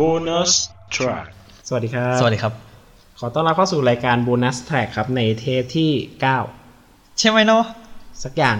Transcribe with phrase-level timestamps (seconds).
[0.00, 0.50] bonus
[0.96, 1.26] track
[1.68, 2.52] สวัสดีครับ สวัสดีครับ
[3.18, 5.90] ขอต้อนรับเข้าสู่รายการ bonus track ครับ ในเทปที่
[7.18, 7.64] ใช่ไหมเนาะ
[7.94, 8.56] 9สักอย่าง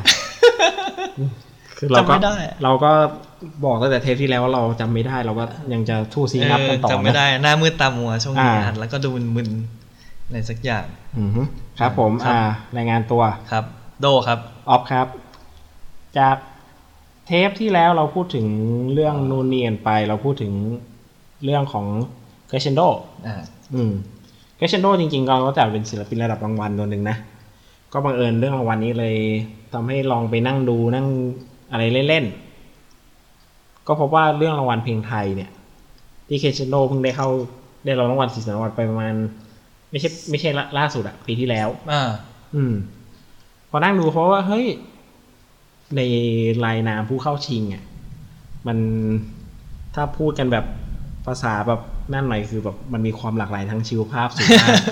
[1.78, 2.92] คือเราก็จำไม่ได้เราก็
[3.64, 10.84] บอกตั้งแต่เทปที่แล้วว่าเราจำไม่ได้เราก็ยังจะทู่ซีนับกันต่อจำไม่นะได้ หน้ามืดตามัวช่วงนี้อ่าอ่านแล้วก็ดูมึนๆอะไรสักอย่าง
[11.18, 11.42] อือฮึ
[11.78, 12.42] ครับผมครับอ่า
[12.76, 13.64] รายงานตัวครับ
[14.00, 14.38] โดครับ
[14.70, 15.06] ออฟครับ
[16.18, 16.36] จาก
[17.26, 18.46] เทปที่แล้วเราพูดถึง
[18.92, 20.52] เรื่องนูนเนียนไป เราพูดถึง
[21.44, 21.86] เรื่องของ
[22.48, 22.80] เกรเชนโด
[23.26, 23.36] อ่า
[23.74, 23.92] อืม
[24.56, 27.16] เกรเชนโดจริงๆเราก็จัดเป็นศิลปินระดับรางวัลตัวหนึ่งนะ
[27.92, 29.16] ก็บังเอิญเรื่องรางวัลนี้เลย
[29.72, 31.06] ทำให้ลองไปนั่งดูนั่ง
[31.70, 35.50] อะไรเล่นๆ ก็พบว่าเรื่องรางวัลเพลงไทยเนี่ย
[36.28, 37.28] ที่เคเชนโดเพิ่งได้เข้า
[37.84, 39.14] ได้รับรางวัลศิลปินรางวัลไปประมาณ
[39.90, 42.02] ไม่ใช่ไม่ใช่ล่าล่าสุดอะปีที่แล้ว อ่า
[42.54, 42.72] อืม
[43.70, 44.66] พอนั่งดูเพราะว่าเฮ้ย
[45.96, 46.00] ใน
[46.64, 47.82] รายนามผู้เข้าชิงอะ
[48.66, 48.78] มัน
[49.94, 50.64] ถ้าพูดกันแบบ
[51.26, 51.80] ภาษาแบบ
[52.12, 54.82] นั่นหน่อยคือแบบมันมีความหลากหลายทางชีวภาพสูงมาก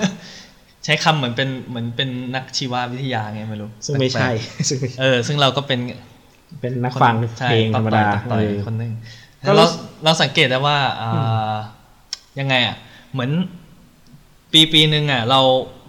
[0.85, 5.79] ใช้คำเหมือนเป็นเหมือนเป็นนักชีววิทยาไงไม่รู้ซึ่งไม่ใช่แปลกซึ่งไม่ๆเออ ซึ่งเราก็เป็น
[6.61, 8.93] เป็นนักฟังใช่เพลงธรรมดาตัต่อยเออคนหนึ่ง
[9.47, 9.65] ก็รู้เรา
[10.03, 11.53] เราสังเกตได้ว่าอ่า
[12.39, 12.75] ยังไงอะ
[13.11, 13.31] เหมือน
[14.53, 15.41] ปีปีหนึ่งอะ เรา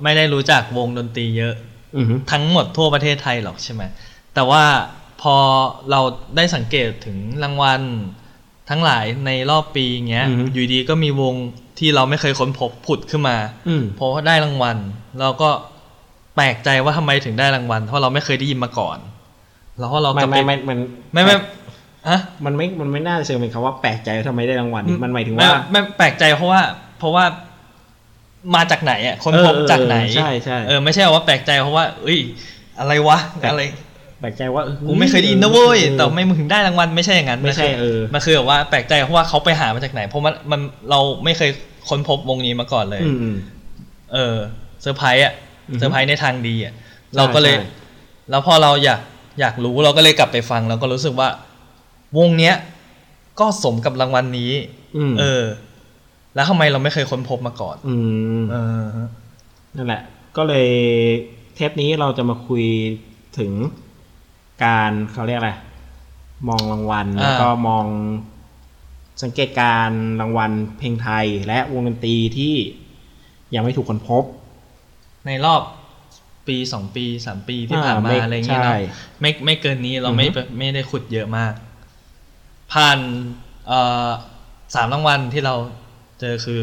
[0.02, 1.54] ไม่ได้รู้จักวงดนตรีเยอะ
[1.96, 3.82] อือฮึทั้งหมดทั่วประเทศไทยหรอกใช่ไหม
[4.34, 4.64] แต่ว่า
[5.22, 5.36] พอ
[5.90, 6.00] เรา
[6.36, 7.82] ได้สังเกตถึงรางวัล
[8.70, 11.34] ทั้งหลายในรอบปีเงี้ย อยู่ดีก็มีวง
[11.78, 13.36] ที่เราไม่เคยค้นพบผุดขึ้นมา
[13.68, 14.76] อืมเพราะว่าได้รางวัล
[15.20, 15.50] เราก็
[16.36, 18.98] แปลกใจว่าทำไมถึงได้รางวัล เพราะเราไม่เคยได้ยินมาก่อน
[19.78, 20.78] แล้วก็เราไม่ก็ไปไม่ไม่มัน
[21.12, 21.34] ไม่ไม่
[22.08, 26.62] ฮะมันไม่มันไม่น่าจะเชิงเป็นคำว่าแปลกใจว่าทำไมได้รางวัลมันหมายถึงว่าไม่ไม่แปลกใจเพราะว่า
[26.98, 27.24] เพราะว่า
[28.54, 32.18] มาจากไหนอะคนพบเออเออจากไหนใช่ใช่เออไม่ใช่ว่าแปลกใจเพราะว่าเอ้ย
[32.78, 33.18] อะไรวะ
[33.50, 33.62] อะไร
[34.20, 40.60] แปลกใจว่าเออกูไม่เคยได้ยินนะเว้ยออแต่ไม่มึงถึงได้รางวัลไม่ใช่อย่างนั้นไม่ใช่นคืเออมันคือแบบว่าแปลกใจเพราะว่าเขาไปหามาจากไหน เพราะมันมัน
[40.90, 41.50] เราไม่เคย
[41.88, 43.36] ค้นพบวงนี้มาก่อนเลยอืมอืม
[44.12, 44.36] เออ
[44.82, 45.34] เซอร์ไพรส์อะ
[45.68, 46.74] อือฮึเซอร์ไพรส์ในทางดีอะ
[47.16, 47.66] เราก็เลยใช่
[48.30, 49.00] แล้วพอเราอยาก
[49.40, 51.28] อยากรู้เราก็เลยกลับไปฟังเราก็รู้สึกว่า
[52.18, 52.54] วงเนี้ย
[53.40, 54.52] ก็สมกับรางวัลนี้
[54.96, 55.44] อืมเออ
[56.34, 57.96] แล้วทำไมเราไม่เคยค้นพบมาก่อน อื
[58.40, 59.08] มเออฮะ
[59.76, 60.02] นั่นแหละ
[60.36, 60.68] ก็เลย
[61.54, 62.64] เทปนี้เราจะมาคุย
[63.38, 63.50] ถึง
[64.62, 65.52] การเขาเรียกอะไร
[66.48, 67.86] มองรางวัลแล้วก็มอง
[69.22, 72.54] สังเกตการณ์รางวัลเพลงไทย และวงดนตรีที่
[73.54, 74.24] ยังไม่ถูกค้นพบ
[75.26, 75.62] ในรอบ
[76.48, 81.52] ปีสองปีสามปีที่อ่าผ่านมาไม่อะไรเงี้ยเนใช่อะไม่ไม่เกินนี้เราไม่อือฮึไม่ได้ขุดเยอะมาก
[82.72, 82.98] ผ่าน
[83.66, 84.08] เอ่อ
[84.74, 85.54] สามรางวัลที่เรา
[86.20, 86.62] เจอคือ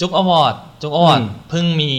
[0.00, 1.92] JOOX Award JOOX Award เพิ่งมี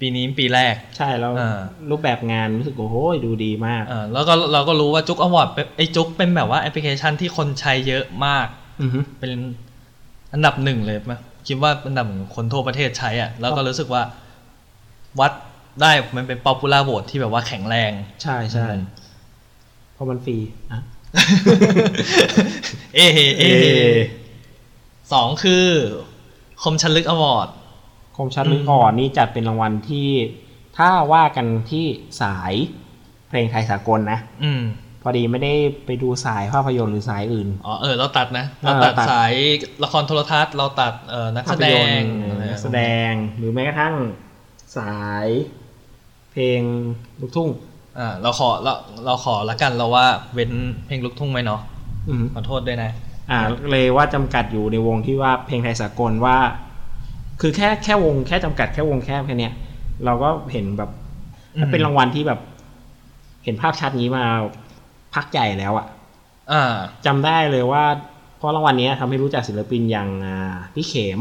[0.00, 1.58] ปีนี้ปีแรก ใช่แล้วอ่า
[1.90, 8.46] รูปแบบงานรู้สึกโอ้โหดูดีมากเออแล้วก็เราก็รู้ว่า JOOX Award ไอ JOOX เป็นแบบว่าแอปพลิเคชันที่คนใช้เยอะมาก
[8.80, 9.30] อือฮึเป็น
[10.32, 14.02] อันดับหนึ่งเลยมั้ยคิดว่าอันดับหนึ่งคนทั่วประเทศใช้อะ แล้วก็รู้สึกว่า
[15.20, 15.32] วัด
[15.82, 18.82] ได้มันเป็นป๊อปปูล่าโหวตที่แบบว่าแข็งแรง ใช่ใช่อืม
[19.94, 20.36] เพราะมันฟรี
[20.72, 20.80] อะ
[22.94, 23.66] เอเฮเอเฮ
[25.12, 25.66] สองคือ
[26.62, 27.59] คมชันลึกอวอร์ดค
[28.26, 30.08] มชัดลึกอ่อนนี่จัดเป็นรางวัลที่
[30.76, 31.86] ถ้าว่ากันที่
[32.22, 32.52] สาย
[33.28, 34.62] เพลงไทยสากลนะ อืม
[35.02, 35.52] พอดีไม่ได้
[35.86, 39.32] ไปดูสายภาพยนตร์หรือสายอื่น อ๋อเออเราตัดนะอ่าเราตัดตัดสาย
[39.82, 43.94] ละครโทรทัศน์เราตัดเอ่อนักแสภาพดยนงตร์อะไรนักแสดงหรือแม้กระทั่ง
[44.78, 45.28] สาย
[46.32, 46.60] เพลง
[47.20, 47.48] ลูกทุ่ง
[47.98, 48.72] อ่าเราขอเรา
[49.04, 50.52] เราขอละกันเราว่าเว้น
[50.86, 51.60] เพลงลูกทุ่งไว้เนาะ
[52.08, 52.90] อืมขอโทษด้วยนะ
[53.30, 53.38] อ่า
[53.70, 56.36] เลยว่าจำกัดอยู่ในวงที่ว่าเพลงไทยสากลว่า
[57.40, 59.54] คือแค่แค่วงแค่จำกัดแค่วงแค่แค่เนี้ย
[60.04, 60.90] เราก็เห็นแบบ
[61.56, 62.40] อืมเป็นรางวัลที่แบบ
[63.44, 64.24] เห็นภาพชัดนี้มา
[65.14, 65.86] พักใหญ่แล้วอะ
[66.52, 66.74] อ่า
[67.06, 67.84] จำได้เลยว่า
[68.36, 71.20] เพราะรางวัลนี้ทำให้รู้จักศิลปินอย่างอ่าพี่เขม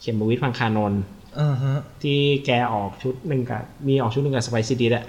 [0.00, 1.02] เขมบวิทย์พังคานนท์
[1.40, 5.04] อือฮะที่แกออกชุดหนึ่งกับมีออกชุดหนึ่งกับสไปซี่ดีอะ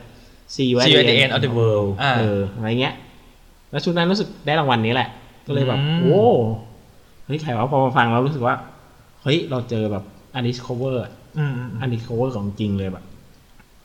[0.54, 2.94] See you See you at the end of the world อ่าเอออะไรเงี้ย
[3.72, 5.10] แล้วชุดนั้นรู้สึกได้รางวัลนี้แหละ
[5.48, 6.20] ก็เลยแบบอืมโอ้
[7.26, 8.56] เฮ้ยใครว่าพอมาฟังแล้วรู้สึกว่า
[9.22, 10.04] เฮ้ยเราเจอแบบ
[10.36, 10.98] อันนี้ cover
[11.38, 13.06] อืมอืมอันนี้ cover ของจริงเลยแบบ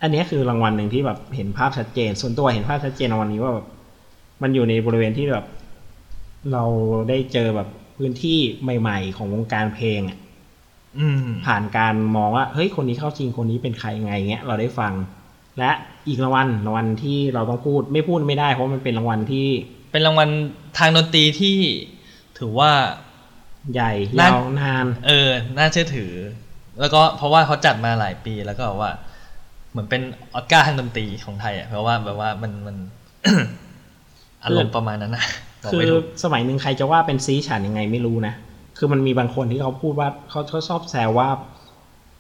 [0.03, 3.67] อันนี้คือรางวัลหนึ่งที่แบบเห็นภาพชัดเจน ส่วนตัวเห็นภาพชัดเจนรางวัลนี้ว่าแบบ
[4.43, 5.45] มันอยู่ในบริเวณที่แบบ
[6.53, 6.65] เรา
[7.09, 8.39] ได้เจอแบบพื้นที่
[8.81, 10.19] ใหม่ ๆ ของวงการเพลงอะ
[10.99, 14.93] อืมผ่านการมองว่าเฮ้ยคนนี้เข้าจริงคนนี้เป็นใครไงเงี้ย เราได้ฟัง
[15.59, 15.71] และ
[16.09, 19.47] อีกรางวัลรางวัลที่เราต้องพูดไม่พูดไม่ได้เพราะมันเป็นรางวัลที่
[19.93, 20.29] เป็นรางวัล
[20.79, 21.57] ทางดนตรีที่
[22.39, 22.71] ถือว่า
[23.73, 26.13] ใหญ่น่ายาวนาน เออ น่าเชื่อถือ
[26.81, 28.93] แล้วก็เพราะว่าเขาจัดมาหลายปีแล้วก็แบบว่า
[29.71, 30.03] เหมือนเป็น
[30.35, 32.77] ออสการ์ทางดนตรีของไทยอะเพราะว่าแบบว่ามันมัน
[34.45, 35.25] อารมณ์ประมาณนั้นนะ
[35.63, 38.35] บอกคือไม่ถูกสมัยหนึ่งใครจะว่าเป็นซีฉันยังไงไม่รู้นะ
[38.79, 41.29] คือมันมีบางคนที่เขาพูดว่าเขาเขาชอบแซวว่า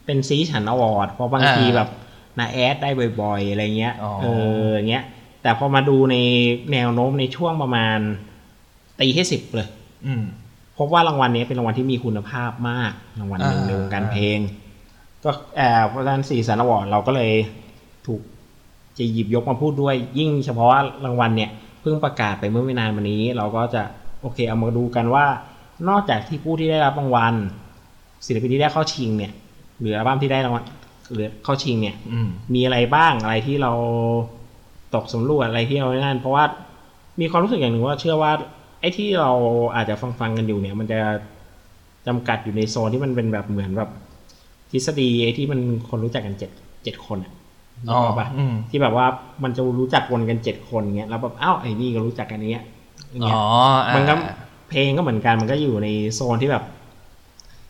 [0.06, 1.88] เป็นซีฉันอวอร์ดเพราะบางทีอ่าแบบ
[2.38, 4.26] นาแอดได้บ่อยๆ อะไรเงี้ยอ๋อเอ
[4.64, 5.04] ออย่างเงี้ย
[5.42, 6.16] แต่พอมาดูใน
[6.72, 7.98] แนวโน้มในช่วงประมาณ
[9.00, 9.68] ตีให้สิบเลย
[10.06, 10.24] อืม
[10.78, 14.38] พบว่ารางวัลนี้เป็นรางวัลที่มีคุณภาพมากรางวัลหนึ่งในวงการเพลง
[15.24, 17.32] ก็แอบเพราะฉะนั้นสี่สันวอร์ดเราก็เลย
[18.06, 18.20] ถูก
[18.98, 21.50] จะหยิบยกมาพูดด้วย ยิ่งเฉพาะว่ารางวัลเนี่ย
[21.80, 23.82] เพิ่งประกาศไปเมื่อไม่นานมานี้ เราก็จะ
[24.20, 25.26] โอเคเอามาดูกันว่า
[25.88, 27.34] นอกจากที่ผู้ที่ได้รับรางวัล
[28.26, 29.32] ศิลปินที่ได้เข้าชิงเนี่ย
[29.80, 30.62] หรืออัลบั้มที่ได้รางวัล
[31.12, 32.18] หรือเข้าชิงเนี่ยอื
[32.54, 33.72] มีอะไรบ้างอะไรที่เรา
[34.94, 36.44] ตกสำรวจอะไรที่เรานั่นเพราะว่า
[37.20, 38.32] มีความรู้สึกอย่างหนึ่งว่าเชื่อว่า
[38.84, 39.32] ไอ้ที่เรา
[39.74, 41.00] อาจจะฟังฟังๆกันอยู่เนี่ย มันจะ
[42.06, 43.90] จำกัดอยู่ในโซนที่มันเป็นแบบเหมือนแบบ
[44.70, 46.50] ทฤษฎีไอ้ที่มันคนรู้จักกันเจ็ด
[46.84, 47.32] เจ็ดคนอะ
[47.90, 49.06] อ๋อนึกกปะอืมที่แบบว่า
[49.44, 52.64] มันจะรู้จักวนกันเจ็ดคนเงี้ยแล้วแบบอ้าวไอ้นี่ก็รู้จักกันเนี้ย
[53.10, 53.44] อย่างเงี้ยอ๋อ
[53.88, 54.14] อ่ามันก็
[54.68, 56.64] เพลงก็เหมือนกันมันก็อยู่ในโซนที่แบบ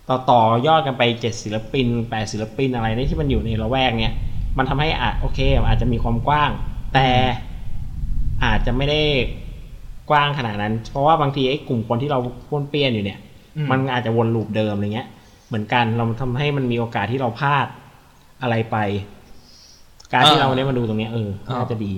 [0.09, 4.15] ต่อต่อยอดกันไปเจ็ดศิลปินแปดศิลปินอะไรเนี่ยที่มันอยู่ในละแวกเนี่ย
[4.59, 5.39] มันทำให้อาจโอเค
[5.69, 6.51] อาจจะมีความกว้าง
[6.95, 7.09] แต่
[8.45, 9.01] อาจจะไม่ได้
[10.11, 12.19] กว้างขนาดนั้น เพราะว่าบางทีไอ้กลุ่มคนที่เรา
[12.49, 13.19] ป้วนเปี้ยนอยู่เนี่ย
[13.57, 15.09] อืมมันอาจจะวนลูปเดิมอะไรเงี้ย
[15.49, 17.67] เหมือนกันเราทำให้มันมีโอกาสที่เราพลาด
[18.43, 18.77] อะไรไป
[20.13, 21.93] การที่เราได้มาดูตรงเนี้ยเออน่าจะดี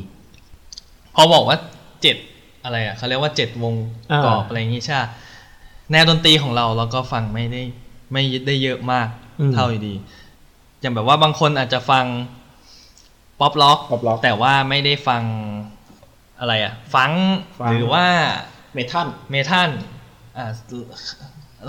[1.14, 1.58] พอบอกว่า
[2.02, 2.16] เจ็ด
[2.64, 3.74] อะไรอะเขาเรียกว่าเจ็ดวง
[4.10, 5.08] อ่ากรอบอะไรอย่างงี้ใช่ปะ
[5.90, 7.62] แนวดนตรีของเราเราก็ฟังไม่ได้
[8.12, 9.08] ไม่ได้เยอะมาก
[9.40, 9.94] อืมเท่าอยู่ดี
[10.80, 12.04] อย่างแบบว่าบางคนอาจจะฟัง
[13.40, 15.22] ป๊อปร็อกป๊อปร็อกแต่ว่าไม่ได้ฟัง
[16.40, 17.10] อะไรอะฟัง
[17.60, 18.06] ฟังหรือว่า
[18.74, 19.70] metal metal
[20.36, 20.46] อ่า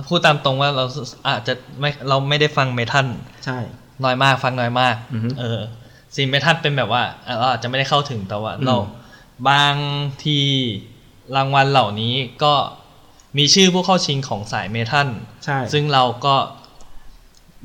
[0.09, 0.85] พูดตามตรงว่าเรา
[1.27, 3.07] อาจจะไม่เราไม่ได้ฟัง metal
[3.45, 3.57] ใช่
[4.03, 5.61] น้อยมากฟังน้อยมากอือฮึเออ
[6.15, 8.77] scene metal เป็นแบบว่าอะเราอาจจะไม่ได้เข้าถึงแต่ว่าอืมเรา
[9.49, 9.75] บาง
[10.25, 10.39] ที
[11.35, 12.53] รางวัลเหล่านี้ก็
[13.37, 15.07] มีชื่อผู้เข้าชิงของสาย metal
[15.45, 16.35] ใช่ซึ่งเราก็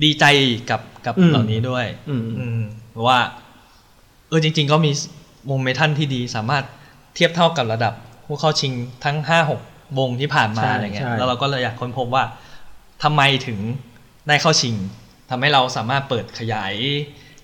[0.04, 0.25] ดีใจ
[0.70, 3.20] กับกับอืมเหล่านี้ด้วย อืมอืมเพราะว่า
[4.28, 4.90] เออจริง ๆ ก็มี
[5.50, 6.64] วงเมทัลที่ดีสามารถ
[7.14, 7.94] เทียบเท่ากับระดับ
[8.26, 8.73] ผู้เข้าชิง
[9.05, 9.61] ทั้งห้าหก
[9.99, 12.25] วงที่ผ่านมาใช่อะไรเงี้ยใช่แล้วเราก็เลยอยากค้นพบว่า
[13.03, 13.59] ทำไมถึง
[14.29, 14.75] ได้เข้าชิง
[15.31, 16.73] ทำให้เราสามารถเปิดขยาย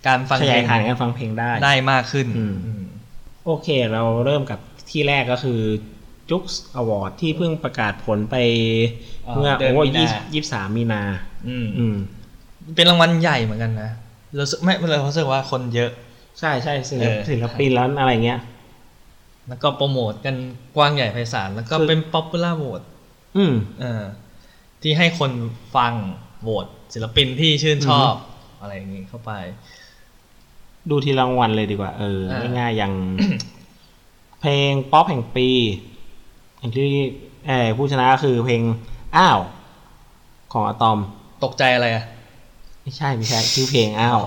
[0.07, 2.85] การฟังขเพลยายงฐานการฟังเพลงได้ได้มากขึ้นอืมอืม
[3.47, 4.59] โอเค เราเริ่มกับ
[4.91, 5.61] ที่แรกก็คือ
[6.31, 8.37] JOOX Award ที่เพิ่งประกาศผลไป
[9.29, 11.03] อ่าเมื่อเดือนโอ้มีนายี่ยี่สามมีนา
[11.49, 11.97] อืมอืม
[12.77, 13.91] เป็นรางวัลใหญ่เหมือนกันนะ
[14.35, 15.91] เรารู้สึกไม่เรารู้สึกว่าคนเยอะ
[16.41, 18.39] ใช่ใช่ศิลเอปอศิลปินแล้วอะไรเงี้ย
[19.49, 20.37] แล้วก็โปรโมทกัน
[20.77, 22.83] กว้างใหญ่ไพศาลแล้วก็คือเป็น popular vote
[23.37, 24.03] อืมเออ
[24.83, 25.33] ที่ให้คน
[25.77, 25.93] ฟัง
[26.43, 28.15] โหวตศิลปินที่ชื่นชอบ
[28.61, 29.33] อะไรอย่างงี้เข้าไป
[30.91, 32.95] ดูทีรางวัลเลยดีกว่า เอออ่าง่ายๆอย่าง
[34.41, 35.49] เพลงป๊อปแห่งปี
[36.59, 36.87] อย่างที่
[37.47, 38.63] เออผู้ชนะก็คือเพลง
[39.17, 39.39] อ้าว
[40.53, 40.99] ของอะตอม
[41.45, 42.05] ตกใจอะไรอะ
[42.83, 44.21] ไม่ใช่ไม่ใช่ชื่อเพลงอ้าว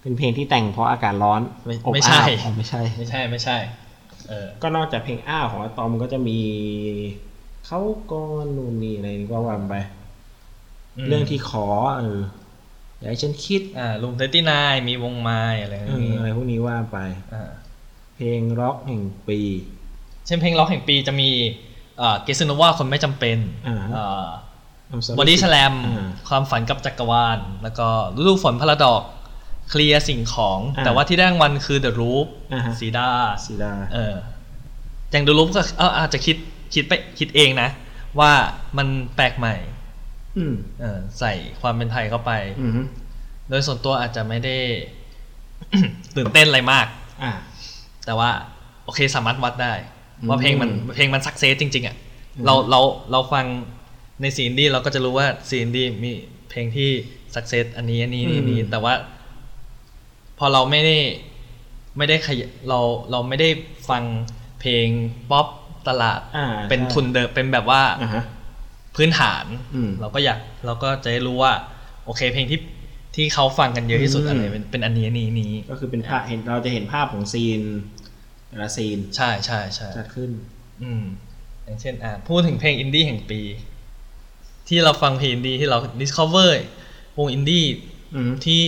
[0.00, 3.85] เป็นเพลงที่แต่งเพราะอากาศร้อน ไม่อบไม่ใช่อ้าวอ๋อไม่ใช่ ไม่ใช่ ไม่ใช่เออ
[4.62, 6.38] ก็นอกจากเพลงอ้าวของอะตอมก็จะมี
[7.66, 7.80] เขา
[8.10, 8.20] ก็
[8.56, 9.76] นู่นนี่อะไรนี่ก็ว่าไปม
[11.08, 11.66] เรื่องที่ขอ
[11.98, 12.20] เออ
[12.98, 16.98] อยากให้ฉันคิด อ่าลุงเทตี้นายมีวงไม้อะไรอเอย่างองี้อะไรพวกนี้ว่าไป
[17.32, 17.42] อ่า
[18.14, 19.40] เพลงร็อกแห่งปี
[20.26, 21.30] เช่นเพลงล็อกแห่งปีจะมี
[21.98, 24.26] เอ่อเกสโนวาคนไม่จำเป็นอ่าเอ่อ
[24.92, 29.02] I'm sorry บอดี้สแลมอ่าความฝันกับจักรวาล แล้วก็ฤดูฝนพาราดอก
[29.68, 33.08] เคลียร์สิ่งของอ่าแต่ว่าที่ได้รางวัลคือ The Roof อ่าฮะสีดา
[33.46, 34.14] สีดาเออ
[35.10, 36.36] อย่าง The Roof ก็เอออาจจะคิด
[36.74, 37.68] คิดไปคิดเองนะ
[38.20, 38.32] ว่า
[38.78, 39.54] มันแปลกใหม่
[40.38, 42.80] อืมเออใส่ความเป็นไทยเข้าไปอืมฮึ
[43.48, 44.56] โดยส่วนตัวอาจจะไม่ได้
[46.16, 46.86] ตื่นเต้นอะไรมาก
[47.22, 47.32] อ่า
[48.06, 48.30] แต่ว่า
[48.84, 49.74] โอเคสามารถวัดได้
[50.20, 51.96] อืมว่าเพลงมันเพลงมัน success จริง ๆอะ่ะ
[52.36, 52.80] อืมเราเรา
[53.10, 53.46] เราฟัง
[54.20, 56.12] ใน scene อินดี้เราก็จะรู้ว่า scene อินดี้มี
[56.50, 56.90] เพลงที่
[57.34, 58.94] success อันนี้อันนี้อันนี้แต่ว่า
[60.38, 60.96] พอเราไม่ได้
[61.96, 63.48] ไม่ได้ขยเราเราไม่ได้
[63.88, 64.02] ฟัง
[64.60, 64.88] เพลง
[65.30, 65.46] ป๊อป
[65.88, 68.24] ตลาดอ่าเป็นใช่ทุนเดิมเป็นแบบว่าอ่าฮะ
[68.96, 71.52] พื้นฐานอืมเราก็อยากเราก็จะได้รู้ว่า
[72.04, 72.60] โอเค เพลงที่
[73.16, 77.62] ที่เขาฟังกันเยอะที่สุดอืมอะไรเป็นเป็นอันนี้อันนี้นี้ ก็คือเป็นภาพเห็นเราจะเห็นภาพของ scene
[78.48, 80.30] แต่ละ scene ใช่ใช่ใช่จัดขึ้น
[80.82, 81.04] อืม
[81.64, 83.40] อย่างเช่น อ่าพูดถึงเพลงอินดี้แห่งปี
[84.68, 86.50] ที่เราฟังเพลงอินดี้ที่เรา discover
[87.18, 87.64] วงอินดี้
[88.14, 88.64] อืมที่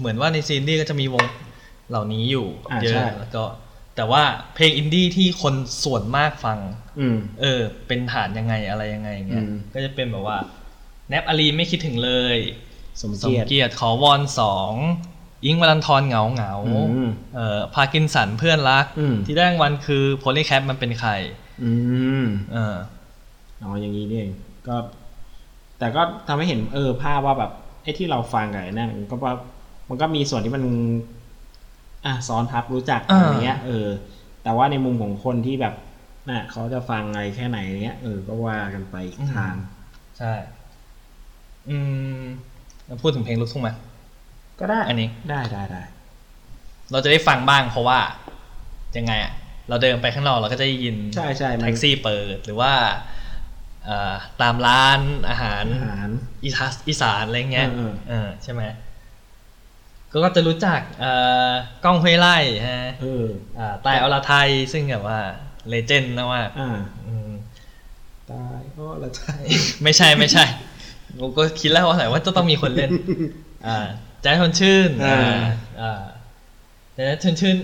[0.00, 1.24] เหมือนว่าใน scene อินดี้ก็จะมีวง
[1.90, 3.44] เหล่านี้อยู่อ่าเยใช่อะแล้วก็
[3.96, 4.22] แต่ว่า
[4.54, 5.54] เพลงอินดี้ที่คน
[5.84, 6.58] ส่วนมากฟัง
[7.00, 10.38] อืมเออ เป็นฐานยังไงอะไรยังไงอย่างเงี้ยอืมก็จะเป็นแบบว่า
[11.08, 12.36] แนบอารีไม่คิดถึงเลย
[13.00, 14.72] สมสมเกียรติเกียรติขอวอนสอง
[15.44, 21.10] อิงวัลันทรเหงาเหงาอืมเอ่อพากินสันเพื่อนรักอืมที่ได้รางวัลคือโพลีแคปมันเป็นใคร
[21.64, 21.72] อื
[22.22, 22.76] มเออ
[23.62, 24.32] อ๋ออย่างนี้นี่เอง
[24.68, 24.76] ก็
[25.78, 27.50] แต่ก็ทำให้เห็นเออภาพว่าแบบ
[27.82, 29.34] ไอ้ที่เราฟังกันนั่นก็ว่า
[29.90, 30.62] มันก็มีส่วนที่มัน
[32.06, 33.88] อะซ้อนทับรู้จักอะไรเงี้ย เออ
[34.42, 35.74] แต่ว่าในมุมของคนที่แบบ
[36.30, 39.54] น่ะเขาจะฟังอะไรแค่ไหนเงี้ยเออก็ว่ากันไปอีกทาง
[40.18, 40.32] ใช่
[41.68, 41.76] อื
[42.20, 42.22] ม
[42.86, 43.70] เราพูดถึงเพลงลูกทุ่งไหม
[44.60, 45.82] ก็ได้อันนี้ได้ได้ได้
[46.90, 47.98] เราจะได้ฟังบ้างเพราะว่า
[48.96, 49.32] ยังไงอะ
[49.68, 52.72] เราเดินไปข้างนอกเราก็จะได้ยินใช่ใช่มันแท็กซี่เปิดหรือว่า
[53.84, 56.08] เอ่อตามร้านอาหารอาหาร
[56.44, 58.62] อีสานอีสานอะไรเงี้ยเออเออเออใช่ไหม
[60.12, 61.12] ก็จะรู้จักเอ่
[61.50, 61.52] อ
[61.84, 62.36] กล้องห้วยไล่
[62.68, 63.26] ฮะเออ
[63.58, 65.20] อ่าใต้อรไทยซึ่งแบบว่า
[65.68, 67.30] เลเจนด์นะว่าอ่าอืม
[68.30, 69.34] ตายก็ละใช่
[69.82, 70.44] ไม่ใช่ไม่ใช่
[71.20, 72.90] ผมก็คิดแล้วว่าไหนว่าจะต้องมีคนเล่น
[73.66, 73.78] อ่า
[74.22, 75.18] แจ๊สชวนชื่นอ่า
[75.80, 76.02] อ่า
[76.94, 77.56] แจ๊สชวนชื่น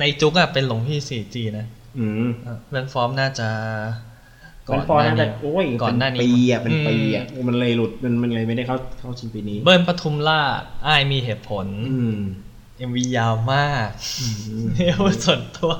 [0.00, 1.66] ในจุกอะเป็นหลวงพี่ 4G นะ
[1.98, 3.48] อืมอ่าแบนฟอร์มน่าจะ
[4.68, 12.18] ก่อนปอนน่าจะโอ้ยก่อนหน้านี้เป็ปีอะเป็นปีอะอืมมันเลยหลุดมันมันเลยไม่ได้เข้าเข้าชิงปีนี้ เบิ้ลปทุมราชอ้ายมีเหตุผลอืม
[12.88, 13.88] MV ยาวมาก
[14.20, 14.26] อื
[14.62, 15.72] มเรียกว่าส่วนตัว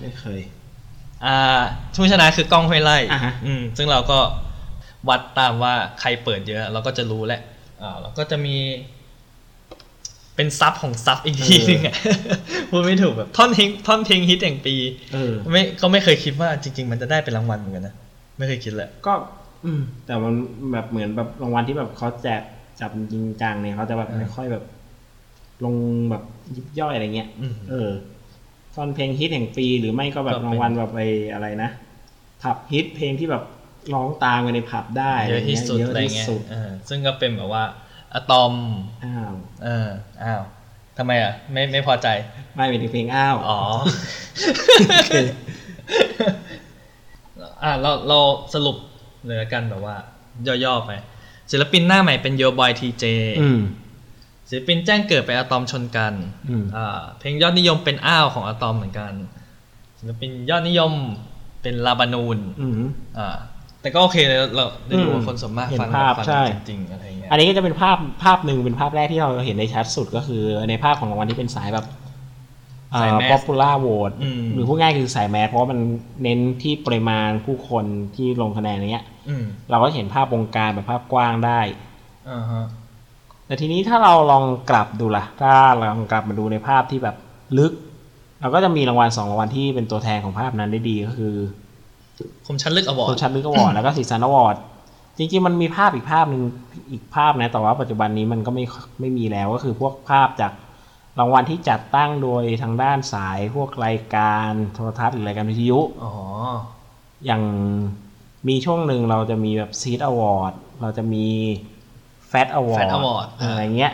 [0.00, 0.40] ไม่เคย
[1.24, 1.60] อ่า
[1.94, 4.18] ผู้ชนะคือกล้องห้วยไล่อ่าฮะอืมซึ่งเราก็
[5.08, 7.40] วัดตามว่าใครเปิดเยอะ เราก็จะรู้แหละ
[7.82, 8.56] อ่าเราก็จะมี
[10.38, 11.94] เป็นซับของซับอีกทีนึงอะ
[12.70, 14.74] พูดไม่ถูกแบบท่อนเพลงท่อนเพลงฮิตแห่งปี
[15.14, 17.94] เออไม่ก็ไม่เคยคิดว่าจริง ๆ มันจะได้เป็นรางวัลเหมือนกันนะ
[18.38, 19.12] ไม่เคยคิดเลยก็
[19.64, 20.34] อืม แต่มัน
[20.72, 22.42] แบบเหมือนแบบรางวัลที่แบบเขาแจก
[22.80, 24.64] จับจริงจังเนี่ยเขาจะแบบอ่าไม่ค่อยแบบ
[25.64, 25.74] ลง
[26.10, 26.22] แบบ
[26.56, 27.90] ยิบย่อยอะไรเงี้ยอืมเออ
[28.76, 31.02] ตอนเพลงฮิตแห่งปีหรือไม่ก็แบบก็เป็นรางวัลแบบไอ
[31.32, 31.70] อะไรนะ
[32.42, 33.44] ผับฮิตเพลงที่แบบ
[33.94, 37.64] ร้องตามกันในผับได้เยอะที่สุดเยอะอะไรที่เงี้ยสุดเออซึ่งก็เป็นแบบว่า
[38.14, 38.52] อะตอม
[39.04, 39.32] อ้าว
[39.64, 39.88] เออ
[40.22, 40.42] อ้าว
[40.96, 42.08] ทำไมอะ ไม่ไม่พอใจ
[42.54, 43.58] ไม่เป็นเพลงอ้าว อ๋อ
[47.62, 48.18] อะเราเรา
[48.54, 48.76] สรุป
[49.26, 49.96] เลยละกันแบบว่า
[50.64, 50.92] ย่อๆไป
[51.50, 53.04] ศิลปินหน้าใหม่เป็นโยบอยทีเจ
[53.40, 53.60] อืม
[54.48, 56.14] ศิลปินแจ้งเกิดไปนอะตอมชนกัน
[56.48, 59.12] อืมอ่าเพลงยอดนิยมเป็นอ้าวของอะตอมเหมือนกัน
[59.98, 60.92] ศิลปินยอดนิยม
[61.62, 62.72] เป็นลาบานูนอืม
[63.18, 63.38] อ่า
[63.82, 71.86] แต่ก็โอเคเลยเราได้ดูอืมว่าคนส่วนมากเห็นฟังภาพฟังใช่จริงๆอะไรเงี้ยอันนี้ก็จะเป็นภาพภาพหนึ่งเป็นภาพแรกที่เราเห็นในชัดสุดก็คือในภาพของรางวัลที่เป็นสายแบบ
[73.00, 75.78] สาย mass popular vote อืมหรือพูดง่ายคือสาย mass เพราะว่ามัน
[76.22, 77.84] เน้นที่ปริมาณผู้คน
[78.16, 81.60] ที่ลงคะแนนอย่างเงี้ยอืมเราก็เห็นภาพวงการแบบภาพกว้างได้
[82.30, 82.64] อ่าฮะ
[83.46, 87.16] แต่ทีนี้ถ้าเราลองกลับดูล่ะ ถ้าเราลองกลับมาดูในภาพที่แบบ
[87.58, 87.72] ลึก
[88.40, 91.34] เราก็จะมีรางวัลสองรางวัลที่เป็นตัวแทนของภาพนั้นได้ดีก็คือ
[92.46, 94.56] คมชัดลึก Award คมชัดลึก Award แล้วก็สีสัน Award
[95.18, 96.42] จริงๆมันมีภาพอีกภาพหนึ่ง
[96.92, 98.64] อีกภาพนะแต่ว่าปัจจุบันนี้มันก็ไม่
[99.00, 100.52] ไม่มีแล้วก็คือพวกภาพจาก
[101.18, 106.14] รางวัลที่จัดตั้งโดยทางด้านสายพวกรายการโทรทัศน์หรือรายการวิทยุอ๋อ
[107.26, 107.42] อย่าง
[108.48, 111.26] มีช่วงหนึ่งเราจะมีแบบ Seed Award เราจะมี
[112.28, 113.92] Fat Award Fat Award อะไรเงี้ย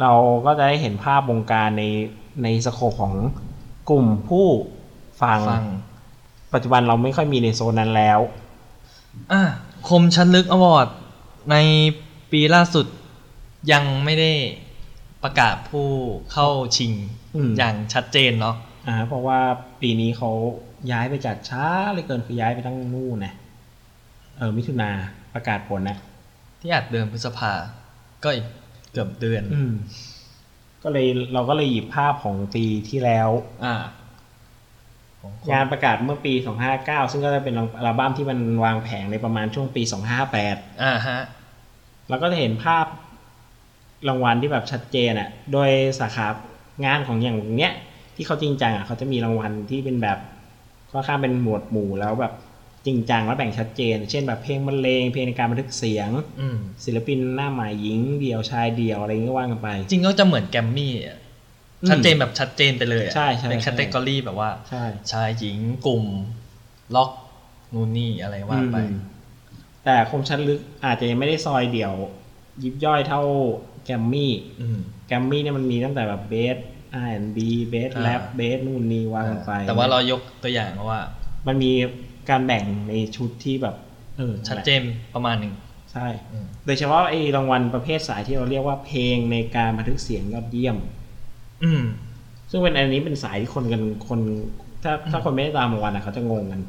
[0.00, 0.12] เรา
[0.44, 1.84] ก็จะได้เห็นภาพวงการใน
[2.42, 3.14] ในสโคปของ
[3.90, 4.46] กลุ่มผู้
[5.22, 5.64] ฟังฟัง
[6.56, 8.18] ปัจจุบันเราไม่ค่อยมีในโซนนั้นแล้ว
[9.32, 9.42] อะ
[9.88, 10.88] คมชันลึกอวอร์ด
[11.50, 11.56] ใน
[12.30, 12.86] ปีล่าสุด
[13.72, 14.32] ยังไม่ได้
[15.22, 15.88] ประกาศผู้
[16.32, 16.92] เข้าชิง
[17.34, 19.40] อืม อย่างชัดเจนเนาะอ่าเพราะว่า
[19.80, 20.30] ปีนี้เขา
[20.92, 23.34] ย้ายไปจัดช้าเหลยเกินคือย้ายไปตั้งนู่นนะ
[24.36, 24.90] เออมิถุนา
[25.34, 25.98] ประกาศผลนะ
[26.60, 27.52] ที่อาจเดือนพฤษภา
[28.24, 28.46] ก็อีก
[28.92, 29.72] เกือบเดือน อืม
[30.82, 33.28] ก็เลยเราก็เลยหยิบภาพของปีที่แล้ว
[33.64, 34.05] อ่าของคน
[35.52, 36.32] งานประกาศเมื่อปี
[36.72, 39.82] 259 ซึ่งก็จะเป็นอัลบั้มที่มันวางแผงในประมาณช่วงปี
[40.32, 41.20] 258 อ่าฮะ
[42.08, 42.84] เราก็จะเห็นภาพ
[44.08, 46.26] รางวัลที่แบบชัดเจนอะ่ะ โดยสาขา
[46.84, 47.72] งานของอย่างเนี้ย
[48.16, 50.18] ที่เขาจริงจังอะ่ะเขาจะมีรางวัลที่เป็นแบบ
[50.90, 52.32] ค่อนข้างเป็นหมวดหมู่แล้วแบบ
[52.86, 61.25] จริงจังแล้วแบ่งชัดเจน เช่นแบบเพลงบรรเลงเพลงในการบันทึกเสียงอืมศิลปินหน้าใหม่หญิงเดี่ยวชายเดี่ยวอะไรเงี้ยก็ว่ากันไป จริงก็จะเหมือนแกรมมี่อะอืม
[61.90, 66.04] ชัดเจนแบบชัดเจนไปเลยอะใช่ใช่เป็นใช่แคตตากรีแบบว่าใช่ชายหญิงกลุ่ม
[66.94, 67.10] ล็อก
[67.74, 68.94] นู่นนี่อะไรว่าไปอืม
[69.84, 71.94] แต่คมชัดลึกอาจจะยังไม่ได้ซอยเดี่ยว
[72.62, 73.22] ยิบย่อยเท่า
[73.84, 76.56] แกรมมี่อืมแกรมมี่เนี่ยมันมีตั้งแต่แบบเบส
[77.04, 77.38] R&B
[77.70, 81.00] เบสอ่าแรปเบสนู่นนี่ว่ากันไป แต่ว่าเรายกตัวอย่างว่า
[81.46, 81.72] มันมี
[82.30, 83.76] การแบ่งในชุดที่แบบ
[84.16, 84.82] เออชัดเจน
[85.14, 85.54] ประมาณหนึ่ง
[85.92, 90.76] ใช่อืมโดยเฉพาะไอ้รางวัลประเภทสายที่เราเรียกว่าเพลงในการบันทึกเสียงยอดเยี่ยม
[91.64, 91.82] อืม
[92.50, 94.20] ซึ่งเป็นอันนี้เป็นสายที่คนกันคน
[94.82, 96.60] ถ้าถ้าคนไม่ได้ตามรางวัลอะเขาจะงงกัน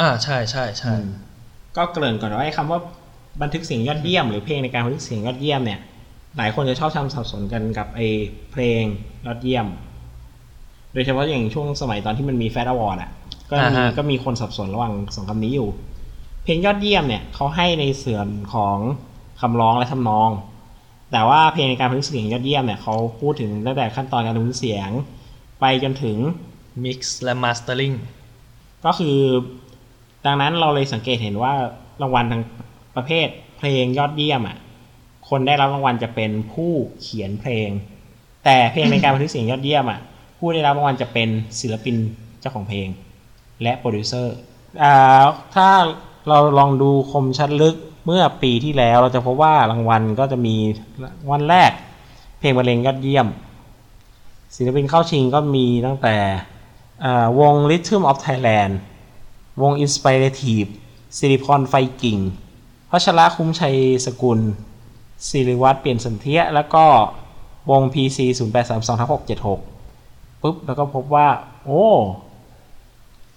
[0.00, 1.06] อ่าใช่ใช่ใช่อืม
[1.76, 2.80] ก็เกริ่นก่อนว่าไอ้คำว่า
[3.42, 5.80] บันทึกเสียงยอดเยี่ยมหรือเพลงในการบันทึกเสียงยอดเยี่ยมเนี่ย
[6.36, 8.06] หลายคนจะชอบทำสับสนกันกับไอ้
[8.52, 8.82] เพลง
[9.26, 9.66] ยอดเยี่ยม
[10.92, 13.10] โดยเฉพาะอย่างช่วงสมัยตอนที่มันมีแฟตอวอร์ดอะ
[13.50, 15.68] ก็มีก็มีคนสับสนระหว่างสองคำนี้อยู่
[16.44, 18.76] เพเพลงยอดเยี่ยมเนี่ยเขาให้ในส่วนของ
[19.40, 20.30] คำร้องและทำนอง
[21.12, 24.90] แต่ว่าเพลงในการบันทึกเสียงยอดเยี่ยมเนี่ยเขาพูดถึงตั้งแต่ขั้นตอนการบันทึกเสียง
[25.60, 26.16] ไปจนถึง
[26.84, 27.96] mix และ mastering
[28.84, 29.18] ก็คือ
[30.26, 31.52] ดังนั้นเราเลยสังเกตเห็นว่า
[32.02, 32.42] รางวัลทาง
[32.96, 34.56] ประเภทเพลงยอดเยี่ยมอะ
[35.28, 37.68] คนได้รับรางวัลจะเป็นผู้เขียนเพลง
[38.44, 40.00] แต่เพลงในการบันทึกเสียงยอดเยี่ยมอะ
[40.38, 41.28] ผู้ได้รับรางวัลจะเป็น
[41.60, 41.96] ศิลปิน
[42.40, 42.88] เจ้าของเพลง
[43.62, 44.34] และโปรดิวเซอร์
[44.82, 45.24] อ่า
[45.54, 45.68] ถ้า
[46.28, 47.76] เราลองดูคมชัดลึก
[48.10, 50.56] เมื่อปีที่แล้วเราจะพบว่ารางวัลก็จะมี
[51.30, 51.72] วันแรก
[52.38, 53.26] เพลงบรรเลงยอดเยี่ยม
[54.56, 56.16] ศิลปินเข้าชิงก็มีตั้งแต่
[57.40, 58.72] วง Rhythm of Thailand
[59.62, 60.68] วง Inspirative
[61.18, 62.18] สิริพรไฟกิ่ง
[62.90, 64.40] พัชระคุ้มชัยสกุล
[65.28, 66.84] ศิริวัตรเปลี่ยนสันเทียแล้วก็
[67.70, 71.28] วง PC 0 8 3 2 676ปุ๊บ แล้วก็พบว่า
[71.64, 71.84] โอ้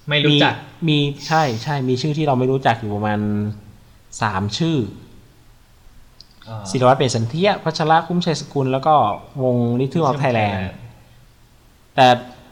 [0.10, 0.54] ไม่รู้จัก
[0.88, 0.98] มี
[1.28, 3.20] ใช่ใช่มีชื่อที่เราไม่รู้จักอยู่ประมาณ
[4.22, 4.78] สามชื่อ
[6.70, 8.94] ศิริวัตรเปลี่ยนสันเทียพัชระคุ้มชัยสกุล แล้วก็
[9.44, 10.70] วงนิทึมออฟไทยแลนด์
[11.96, 12.08] แต่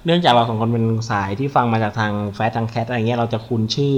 [0.06, 3.98] เนื่องจากเราสองคนเป็นสายที่ฟังมาจากทางแฟชทางแคทอะไรเงี้ยเราจะคุ้นชื่อ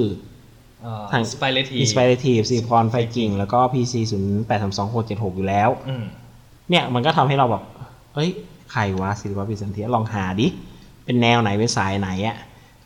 [1.12, 5.70] ทาง Inspirative Inspirative สีพรไฟกิ่ง แล้วก็ PC 0 8 3 2 6 7 6อยู่แล้ว
[6.70, 7.64] เนี่ยมันก็ทำให้เราแบบ
[8.14, 8.30] เอ้ย
[8.72, 10.48] ใครวะศิลปะพิสันเทียลองหาดิ
[11.06, 12.38] เป็นแนวไหนเป็นสายไหนอะ่ะ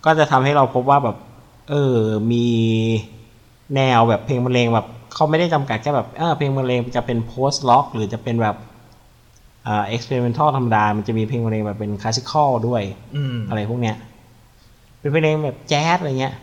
[0.06, 1.18] ก็จะทำให้เราพบว่าแบบ
[1.70, 1.98] เออ
[2.32, 2.48] มี
[3.76, 8.56] แนวแบบเพลงบรรเลงแบบเขาไม่ได้จำกัดแค่แบบเออเพลงบรรเลงจะเป็น post rock หรือจะเป็นแบบ
[9.64, 12.84] เอ่อ experimental ธรรมดา มันจะมีเพลงบรรเลงแบบเป็น classical ด้วย
[13.50, 13.96] อะไรพวกเนี้ย
[15.00, 16.34] เป็นเพลงแบบแจ๊สอะไรเงี้ย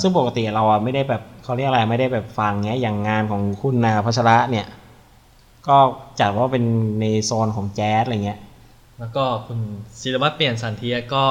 [0.00, 4.66] ซึ่งปกติเราอะไม่ได้แบบเขาเรียกอะไรไม่ได้แบบฟังเงี้ยอย่างงานของคุณนาพัชระเนี่ย
[5.68, 5.76] ก็
[6.20, 6.64] จัดว่าเป็น
[7.00, 8.38] ในโซนของแจ๊สอะไรเงี้ย
[8.98, 9.58] แล้วก็คุณ
[10.00, 11.24] ศิลวัตเปลี่ยนสันเทียก็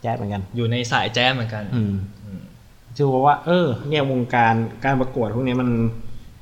[0.00, 1.82] แจ๊สเหมือนกัน อยู่ในสายแจ๊สเหมือนกัน อื
[2.98, 5.68] มชื่อว่า เออ เนี่ยวงการการประกวดพวกนี้มัน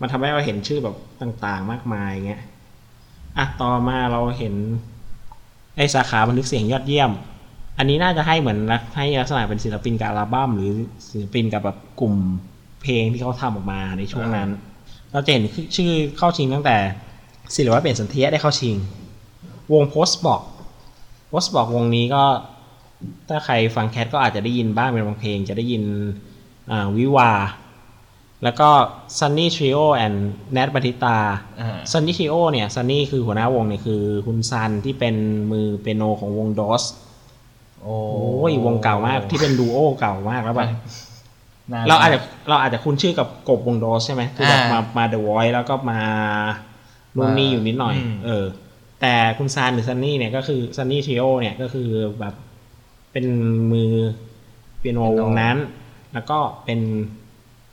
[0.01, 2.43] มันทำให้เราเห็นชื่อแบบต่างๆ มากมายเงี้ย
[3.39, 4.55] อะต่อมาเราเห็น
[5.77, 7.11] ไอสาขาบันทึกเสียงยอดเยี่ยม
[7.79, 8.59] อันนี้น่าจะให้เหมือน
[8.97, 10.73] ให้ลักษณะเป็นศิลปินกับอัลบั้มหรือ
[11.11, 12.15] ศิลปินกับแบบกลุ่ม
[12.83, 14.49] เพลงที่เขาทำออกมาในช่วงนั้น
[15.13, 15.45] เราจะเห็น
[15.77, 16.77] ชื่อเข้าชิงตั้งแต่
[17.57, 18.77] ศิลปะเปลี่ยนสันเทียได้เข้าชิง
[19.73, 20.43] วงโพสบอก
[21.29, 22.25] โพสบอกวงนี้ก็
[23.29, 25.83] ถ้าใครฟังแคทก็อาจจะได้ยินบ้างเป็นบางเพลง จะได้ยิน
[26.99, 27.33] วิวา
[28.45, 28.69] แล้วก็
[29.19, 30.19] Sunny Trio and
[30.57, 31.17] Nat บัติตา
[31.93, 35.17] Sunny Trio เนี่ย Sunny คือหัวหน้าวงเนี่ยคือคุณซันที่เป็น
[35.51, 36.85] มือเปียโนของวงดอส
[37.83, 37.99] โอ้
[38.51, 40.69] ยวงเก่ามากที่เป็นดูโอเก่ามากแล้วแบบ
[41.89, 46.01] เราอาจจะเราอาจจะคุ้นชื่อกับกบวงโดสใช่ไหมคือแบบมามาเดอะวอยแล้วก็มา
[47.17, 48.45] ลุงนี่อยู่นิดหน่อย เออ
[49.01, 51.89] แต่คุณซานหรือซันนี่เนี่ยก็คือ Sunny Trio เนี่ยก็คือ
[52.21, 52.35] แบบ
[53.13, 53.27] เป็น
[53.73, 53.91] มือ
[54.79, 55.57] เปียโนวงนั้น
[56.17, 56.81] แล้วก็เป็น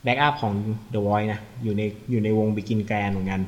[0.03, 0.53] backup ของ
[0.91, 3.41] เดอะวอยนะ อยู่ในอยู่ในวงบิกินแกรนเหมือนกัน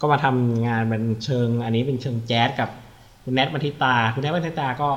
[0.00, 2.70] ก็มาทำงานเป็นเชิง อันนี้เป็นเชิงแจ๊สกับ
[3.22, 4.90] คุณแนทมัทิตา คุณแนทมัทิตาก็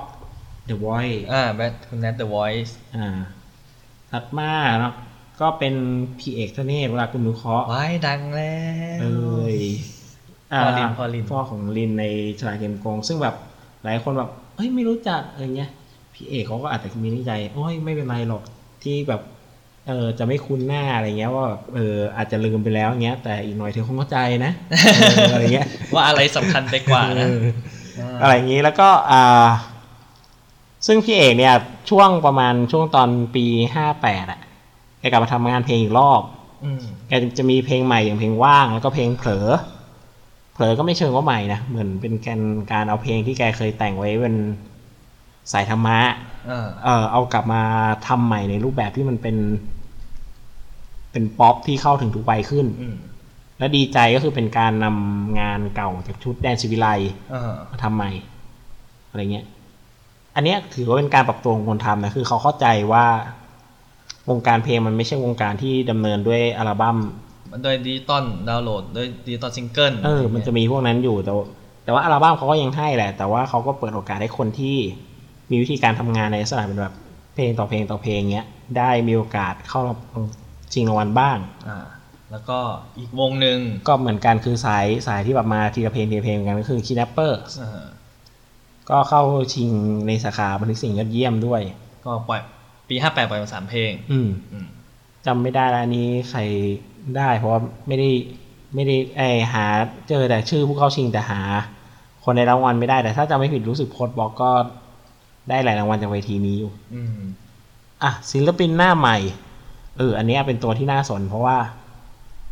[0.70, 3.08] The Voice อ่าแบทคุณแนท The Voice อ่า
[4.12, 4.94] ถัดมาเนาะ
[5.42, 5.74] ก็เป็น
[6.20, 8.56] พี่เอกทเนศเวลาคุณนุเคราะห์ไว้ดังแล้
[8.98, 9.60] วเอ้ย
[10.64, 12.06] พอลินพอลินพ่อของลินใน
[12.40, 13.36] ฉลาดเกมโกง ซึ่งแบบ
[13.84, 15.70] หลายคนแบบเฮ้ยไม่รู้จักอะไรเงี้ย
[16.14, 18.44] พี่เอกเขาก็อาจจะมีในใจโอ้ยไม่เป็นไรหรอก
[18.84, 19.22] ที่แบบ
[19.88, 24.52] เออจะไม่คุ้นหน้าอะไรเงี้ยว่าเอออาจจะลืมไปแล้วเงี้ย แต่อีกหน่อยเธอคงเข้าใจนะ
[25.32, 27.28] อะไรเงี้ยว่าอะไรสำคัญไปกว่านะ
[28.22, 29.48] อะไรอย่างนี้แล้วก็อ่า
[30.88, 31.56] ซึ่งพี่เอกเนี่ย
[31.90, 34.40] ช่วงประมาณช่วงตอนปีห้าแปดอะ
[35.00, 36.22] แกกลับมาทำงานเพลงอีกรอบ
[37.08, 39.48] แกจะมีเพลงใหม่อย่างเพลงว่างแล้วก็เพลงเผลอ
[40.54, 44.36] เผลอก็ไม่เชิงว่าใหม่นะเหมือนเป็นการการเอาเพลงที่แกเคยแต่งไว้เป็น
[45.54, 46.00] สายธรรมะ
[46.84, 47.62] เออเอากลับมา
[48.08, 49.38] ทำใหม่ในรูปแบบที่มันเป็น
[51.12, 52.68] เป็นป๊อปที่เข้าถึงทุกวัยขึ้น
[53.60, 56.88] และดีใจก็คือเป็นการนำงานเก่าจากชุดแดนซิวิไล
[57.72, 58.12] มาทำใหม่
[59.10, 59.46] อะไรเงี้ย
[60.36, 63.06] อันนี้ถือว่าเป็นการปรับตัวของคนทำนะคือเขาเข้าใจว่า
[64.30, 66.98] วงการเพลงมันไม่ใช่วงการที่ดำเนินด้วยอัลบั้ม
[67.64, 71.32] โดย digital download โดย digital single เออมันจะมีพวกนั้นอยู่แต่
[71.84, 74.78] แต่ว่าอัลบั้มเขาก็ยังให้แหละ แต่ว่าเขาก็เปิดโอกาสให้คนที่
[75.52, 76.96] มีวิธีการทำงานในลักษณะเป็นแบบ
[77.36, 79.82] เพลงต่อเพลงต่อเพลงเงี้ยได้มีโอกาสเข้า
[80.74, 81.38] ชิงรางวัลบ้าง
[81.70, 81.80] อ่า
[82.32, 82.60] แล้วก็
[82.98, 87.40] อีกวงหนึ่งก็เหมือนกันคือสายสายที่แบบมาทีละเพลงทีละเพลงกันก็คือคีนัปเปอร์
[88.90, 89.70] ก็เข้าชิง
[90.08, 91.62] ในสาขาบันทึกเสียงยอดเยี่ยมด้วย
[92.06, 92.42] ก็ปล่อย
[92.90, 94.30] ปีห้าแปดปล่อยมาสามเพลง อืม
[95.26, 96.40] จำไม่ได้แล้วนี้ใคร
[97.18, 98.10] ได้เพราะว่าไม่ได้
[98.76, 99.22] ไม่ได้ไอ
[99.54, 99.66] หา
[100.10, 101.42] เจอแต่ชื่อผู้เข้าชิงแต่หา
[102.24, 104.52] คนในรางวัลไม่ได้แต่ถ้าจำไม่ผิดรู้สึกโพสบอกก็
[105.50, 106.72] ได้หลายรางวัลจากเวทีนี้อยู่
[108.04, 109.18] อะศิลปินหน้าใหม่
[109.98, 111.58] เออ อันเนี้ยเป็นตัวที่น่าสน เพราะว่า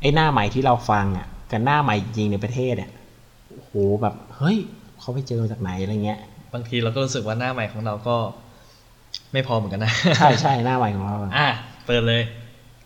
[0.01, 2.91] ไอ้หน้าใหม่ที่เราฟังอะ กับหน้าใหม่จริงในประเทศเนี่ย
[3.49, 4.57] โอ้โหแบบ เฮ้ย
[4.99, 6.19] เขาไปเจอมาจากไหนอะไรเงี้ย
[6.53, 8.15] บางทีเราก็รู้สึกว่าหน้าใหม่ของเราก็
[9.33, 11.49] ไม่พอเหมือนกันนะ ใช่ใช่หน้าใหม่ของเราอะอะ
[11.85, 12.23] เปิดเลย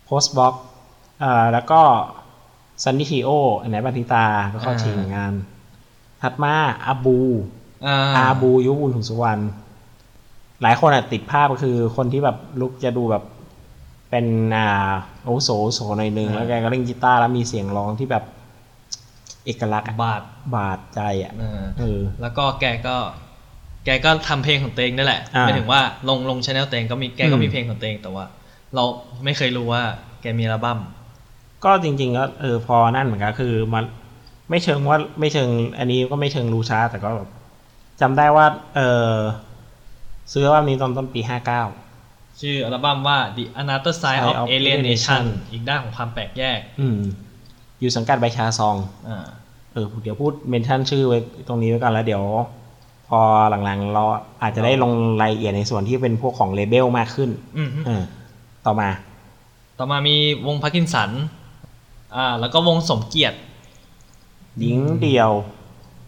[0.04, 0.54] โพสต์บล็อก
[1.22, 1.80] อ่าแล้วก็
[2.82, 5.34] ซันนิทีโออันไหนบันทิตา ก็เข้าอ่าชิงงาน
[6.22, 6.54] ถัดมา
[6.86, 7.18] อาบู
[7.86, 9.42] อ่าอาบูยุบุญถุงสุวรรณ
[10.62, 13.22] หลายคนอะติดภาพก็คือคนที่แบบลุกจะดูแบบ
[14.10, 14.90] เป็นอ่า
[15.22, 18.24] โอาวุโสอาวุโสหน่อยนึงแล้วแกก็เล่นกีตาร์แล้วมีเสียงร้องที่แบบ
[19.44, 20.22] เอกลักษณ์อะบาท
[20.54, 22.96] บาดใจอะเออเออแล้วก็แกก็
[23.84, 28.24] แกก็ทำเพลงของตัวเองนั่นแหละอ่าหมายถึงว่าลงลงชแนลตัวเองก็มีแกก็อืมมีเพลงของตัวเองแต่ว่า
[28.74, 28.84] เรา
[29.24, 29.82] ไม่เคยรู้ว่า
[30.20, 30.78] แกมีอัลบั้ม
[31.64, 33.84] ก็จริงๆก็เออพอนั่นเหมือนกันคือมัน
[34.50, 35.48] ไม่เชิงว่าไม่เชิง
[35.78, 37.28] อันนี้ก็ไม่เชิงรู้ช้าแต่ก็แบบ
[38.00, 38.46] จำได้ว่า
[38.76, 39.12] เออ
[40.32, 41.62] ซื้ออัลบั้มนี้ตอนต้นปีห้าเก้า
[42.40, 46.98] ชื่ออัลบั้มว่า The Another Side Side of of Alienation Alienation อีกด้านของความแปลกแยก อืม
[47.80, 48.76] อยู่สังกัดใบชาซอง
[49.08, 49.26] อ่า
[49.72, 52.24] เออเดี๋ยวพูดเมนชั่นชื่อไว้ตรงนี้ไว้ก่อนแล้วเดี๋ยว
[53.08, 53.20] พอ
[53.64, 54.02] หลังๆ เรา
[54.42, 58.02] อาจจะได้ลงรายละเอียดในส่วนที่เป็นพวกของเลเบลมากขึ้นอืมเออ
[58.66, 58.88] ต่อมา
[59.78, 61.10] ต่อมามีวงพาร์กินสัน
[62.16, 63.38] อ่า แล้วก็วงสมเกียรติ
[64.58, 65.30] หญิงเดี่ยว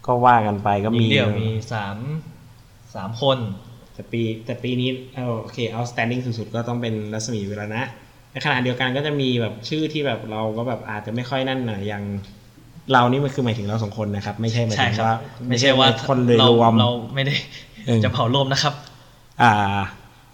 [0.05, 1.97] ก็ว่ากันไปก็หญิมีงเดี่ยวมีสาม
[2.95, 3.37] สามคน
[3.95, 7.83] แต่ปีแต่ปีนี้เอาโอเค outstanding สุดๆก็ต้องเป็นรัสมีเวระนะ
[8.31, 12.03] ในขณะเดียวกันก็จะมีแบบชื่อที่แบบเราก็แบบอาจจะไม่ค่อยนั่นหน่อยอย่าง
[12.91, 15.17] เรานี่มันคือหมายถึงเราสองคนนะครับ ไม่ใช่หมายใช่ถึงครับว่า
[15.49, 17.35] ไม่ใช่ว่าคนโดยเรารวมเราไม่ได้
[17.85, 18.73] เออจะเผารวมนะครับ
[19.41, 19.79] อ่า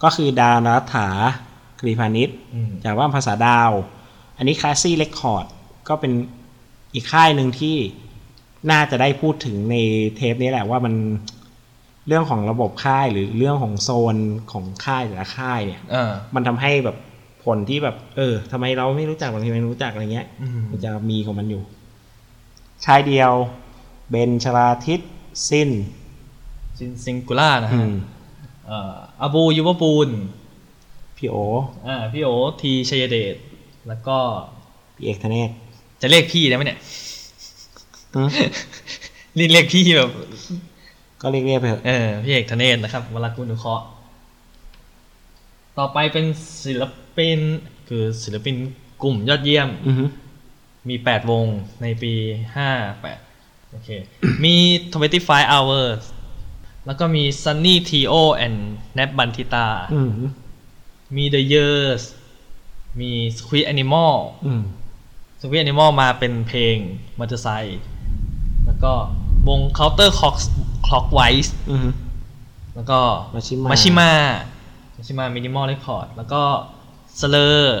[0.02, 1.08] ก็คือดาวนัฐถา
[1.80, 3.70] กรีพานิชอืมจากว่าภาษาดาว
[4.36, 5.46] อันนี้คลาสซี่เรคคอร์ด
[5.88, 6.12] ก็เป็น
[6.94, 7.76] อีกค่ายหนึ่งที่
[8.70, 9.76] น่าจะได้พูดถึงใน
[10.16, 10.94] เทปนี้แหละว่ามัน
[12.06, 14.16] เรื่องของระบบค่ายหรือเรื่องของโซน
[14.52, 16.96] ของค่ายแต่ละค่ายเนี่ยเออมันทำให้แบบ
[17.44, 21.62] ผลที่แบบ เออทำไมเราไม่รู้จักบางทีไม่รู้จักอะไรเงี้ยอืมมันจะมีของมันอยู่
[22.84, 23.32] ชายเดียว
[24.10, 25.00] เบนชลาทิศ
[25.50, 25.70] สิ้น
[26.78, 27.94] ซินซิงคูล่านะอืฮะม
[28.66, 30.08] เอ่ออาบูยุวปูล
[31.16, 31.36] พี่โอ
[31.86, 33.36] อ่าพี่โอทีชัยเดช
[33.88, 34.16] แล้วก็
[34.96, 35.50] พี่เอกธเนศ
[36.00, 36.80] จะเรียกพี่ได้ไหมเนี่ย
[38.14, 38.28] อืม
[39.38, 40.10] นี่เรียกพี่แบบ
[41.22, 43.84] ก็เรียกเรียกไปเถอะเออพี่เอกธเนศนะครับวรากุลนุเคราะห์
[45.78, 46.26] ต่อไปเป็น
[46.64, 46.82] ศิล
[47.16, 47.40] ปิน
[47.88, 48.56] คือศิลปิน
[49.02, 50.04] กลุ่มยอดเยี่ยมอือฮึ
[50.88, 51.46] มี8วง
[51.82, 52.12] ในปี
[52.92, 53.88] 58โอเค
[54.44, 54.54] มี
[55.04, 56.00] 25 hours
[56.86, 58.58] แล้วก็มี Sunny Tio and
[58.98, 60.10] Nat Bantita อืม
[61.16, 62.02] มี The Years
[63.00, 64.14] มี Squid Animal
[64.46, 64.62] อืม
[65.40, 66.76] Squid Animal มาเป็นเพลง
[67.18, 67.80] มอเตอร์ไซค์
[68.66, 68.92] แล้วก็
[69.48, 70.10] วง Counter
[70.86, 71.88] Clock Clockwise อือฮึ
[72.74, 72.98] แล้วก็
[73.34, 74.10] Mashima มาชิมา
[74.96, 76.42] มาชิมามินิมอลเรคคอร์ดแล้วก็
[77.20, 77.80] สเลอร์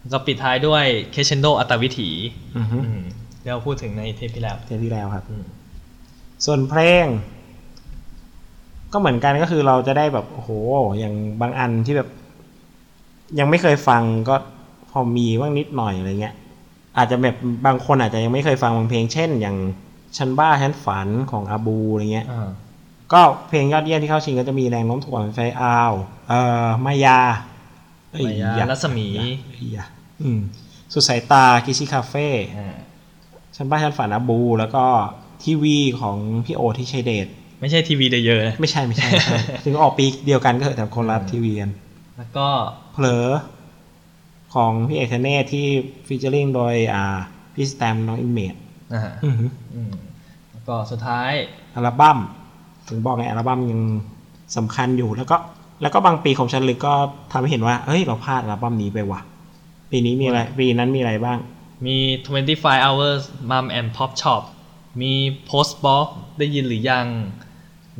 [0.00, 2.10] แล้วก็ปิดท้ายด้วยเคเชนโดอัตวิถี
[2.56, 3.02] อือฮึอืม
[3.42, 5.44] เดี๋ยวพูดถึงในเทปที่แล้วเทปที่แล้วครับอืม
[6.44, 7.06] ส่วนเพลง
[8.92, 10.50] ก็เหมือนกันก็คือเราจะได้แบบโอ้โห
[10.98, 12.08] อย่างบางอันที่แบบ
[13.38, 14.34] ยังไม่เคยฟังก็
[14.90, 16.34] พอมีบ้างนิดหน่อยอะไรเงี้ย
[16.96, 19.56] อาจจะแบบบางคนอาจจะยังไม่เคยฟังบางเพลง เช่น อย่าง
[20.18, 22.48] ฉันบ้าฉันฝันของอาบูอะไรเงี้ยอ่า
[23.12, 25.92] ก็เพลงยอดเยี่ยมที่เข้าชิงก็จะมีแรงโน้มถ่วงไฟอาว
[26.28, 27.20] เอ่อมายา
[28.12, 29.34] เอ้มายารัศมีเอ้ย
[29.72, 29.86] อย่า
[30.22, 30.40] อืม
[30.92, 32.76] สุดสายตากิชิคาเฟ่อ่า
[33.56, 34.84] ฉันบ้าฉันฝันอาบู แล้วก็
[35.44, 37.26] ทีวีของพี่โอที่ชัยเดช
[37.60, 41.70] ไม่ใช่ทีวีเดเยอะนะไม่ใช่ไม่ใช่ไม่ใช่ถึงออกปีเดียวกันก็เถอะแต่คนละทีวีกัน
[42.16, 42.46] แล้วก็
[42.92, 43.26] เผลอ
[44.54, 45.66] ของพี่เอกธเนศที่
[46.06, 47.04] ฟีเจอริงโดยอ่า
[47.54, 48.54] พี่สแตมน้องอินเมด
[48.94, 49.92] อ่าอือหืออืม
[50.50, 51.32] แล้วก็สุดท้าย
[51.76, 52.18] อัลบั้ม
[52.88, 53.80] ถึงบอกไงอัลบั้มยัง
[54.56, 55.36] สำคัญอยู่แล้วก็
[55.82, 56.94] แล้วก็บางปีของชันลึกก็
[57.32, 59.20] ทำให้เห็นว่าเฮ้ยเราพลาดอัลบั้มนี้ไปว่ะ
[59.90, 61.38] ปีนี้มีอะไร ปีนั้นมีอะไรบ้าง
[61.86, 61.96] มี
[62.42, 64.42] 25 hours mom and pop shop
[65.02, 65.12] มี
[65.48, 66.06] post box
[66.38, 67.06] ได้ยินหรือยัง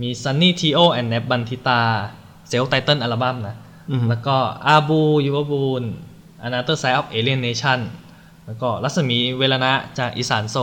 [0.00, 1.80] มี sunny tio and nap bantita
[2.50, 3.56] self title อัลบั้มนะ
[3.90, 5.84] อือหือแล้วก็อาบูยูวบูน
[6.46, 7.80] Another Side of Alien Nation
[8.46, 10.56] แล้วก็รัศมีเวลนะจากอีสานโซ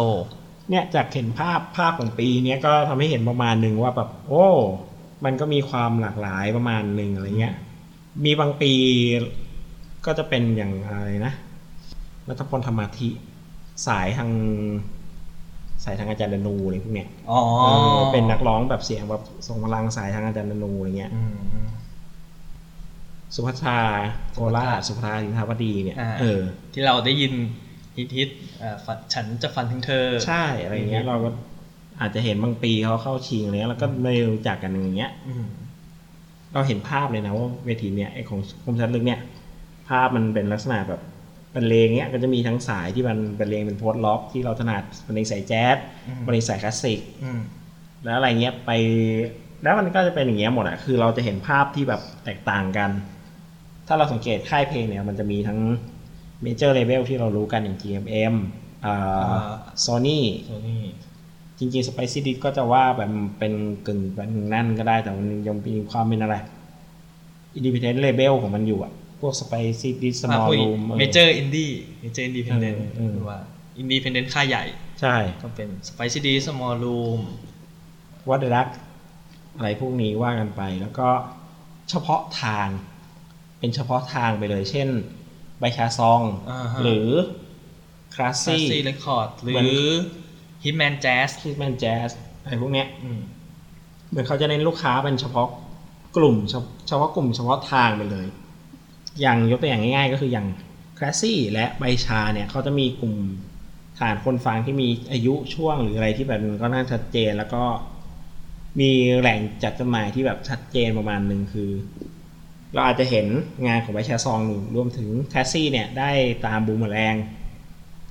[0.69, 4.48] เนี่ยจากเห็นภาพภาพของปีเนี้ยก็ทำให้เห็นประมาณหนึ่งว่าแบบโอ้
[5.26, 7.56] มันก็มีความหลากหลายประมาณหนึ่งอะไรเงี้ย
[8.26, 8.72] มีบางปี
[10.06, 11.34] ก็จะเป็นอย่างอะไรนะ
[12.30, 13.10] รัฐพลธรรมาธิ
[13.88, 14.30] สายทาง
[15.84, 17.67] สายทางอาจารย์ดนูอะไรพวกเนี้ยอ๋อเอ
[17.98, 21.34] อเป็นนักร้องแบบเสียงแบบทรงพลังสายทางอาจารย์ดนูอะไรเงี้ยอืม
[23.36, 23.80] สุภัทรา
[24.34, 26.41] โกราชสุภัทราสินทาวดีเนี่ยอ่าเออ
[26.74, 27.34] ที่เราได้ยิน
[27.97, 31.29] ฮิตฮิตๆอ่าฝันฉันจะฝันถึงเธอ ใช่อะไรเงี้ยเราก็
[31.99, 35.45] อาจจะเห็นบางปีเขาเข้าชิงอะไรเงี้ยแล้วก็ไม่รู้จักกันอย่างเงี้ยอืม
[36.53, 39.19] เราเห็นภาพเลยนะว่าเวทีเนี่ยไอของคมชัดลึกเนี่ย
[39.89, 41.01] ภาพมันเป็นลักษณะแบบ
[41.56, 45.77] บรรเลงเนี้ยก็จะมีทั้งสายที่มันบรรเลงเป็นโพสต์ล็อก ที่เราถนัดบรรเลงสายแจ๊ส
[46.25, 47.41] บรรเลงสายคลาสสิกอืม
[48.06, 48.71] แล้วอะไรเงี้ยไป
[49.63, 52.89] แล้วมันก็จะเป็นอย่างเงี้ยหมดอะคือเราจะเห็นภาพที่แบบแตกต่างกัน
[53.88, 55.60] ถ้าเราสังเกตค่ายเพลงเนี่ย มันจะมีทั้ง
[56.43, 58.36] เมเจอร์เลเ e ลที่เรารู้กันอย่าง GMM
[58.86, 59.47] อ่า
[59.86, 60.84] Sony โซนี่
[61.60, 63.53] จริงๆ Spicy Disc ก็จะว่าแบบเป็น
[63.88, 66.36] กึ่งเป็นนั่นก็ได้แต่มันยังมีความเป็นอะไร
[67.58, 73.38] Independent Label ของมันอยู่อะพวก Spicy d i s Small Room major indie major independent เออเออหรือว่า
[73.77, 74.63] independent ค่ายใหญ่
[75.01, 77.19] ใช่ ก็เป็น Spicy D Small Room
[78.29, 78.67] วัดรัก
[79.58, 81.08] อะไรพวกนี้ว่ากันไป แล้วก็
[81.89, 82.67] เฉพาะทาง
[83.60, 84.88] เป็นเฉพาะทางไปเลย เช่น
[85.22, 86.21] ใบชาซอง
[86.52, 87.08] อ่าฮะหรือ
[88.15, 89.76] คลาส Sassy ซี่ Record หรืเหมือนอ
[90.63, 92.10] Hitman Jazz คิดแมนแจ๊ส
[92.41, 93.21] อะไรพวกเนี้ยอืม
[94.10, 95.47] เหมือนเขาจะเน้นลูกค้าเป็นเฉพาะ
[96.17, 98.28] กลุ่มเฉพาะเฉพาะกลุ่มเฉพาะทางไปเลย
[99.21, 100.47] อย่างยกตัวอย่างง่าย ๆ ก็คืออย่าง
[100.97, 103.15] คลาสซี่และใบชาเนี่ยเขาจะมีกลุ่ม
[103.99, 107.63] ฐานคนฟังที่มีอายุช่วงหรืออะไรที่แบบก็น่าชัดเจนแล้วก็
[108.80, 111.69] มีแหล่งจัดจำหน่ายที่แบบชัดเจนประมาณหนึ่งคือ
[112.73, 113.25] เราอาจจะเห็น
[113.67, 116.12] งานของใบชาซองหนึ่งรวมถึงแคสซี่เนี่ยได้
[116.45, 117.15] ตามบูมแรง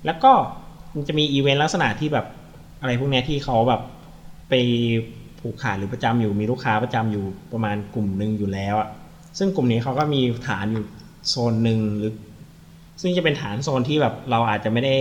[0.06, 0.32] แล้วก็
[0.94, 2.26] มันจะมีอีเวนต์ลักษณะที่แบบ
[2.80, 3.82] อะไรพวกเนี้ยที่เขาแบบ
[4.48, 4.54] ไป
[5.40, 8.88] ผูกขาดหรือประจำอยู่มีลูกค้าประจำอยู่ประมาณกลุ่มหนึ่งอยู่แล้วอะ
[9.38, 10.84] ซึ่งกลุ่มนี้เขาก็มีฐานอยู่
[11.28, 12.12] โซนหนึ่งหรือ
[13.00, 14.96] ซึ่งจะเป็นฐานโซนที่แบบเราอาจจะไม่ได้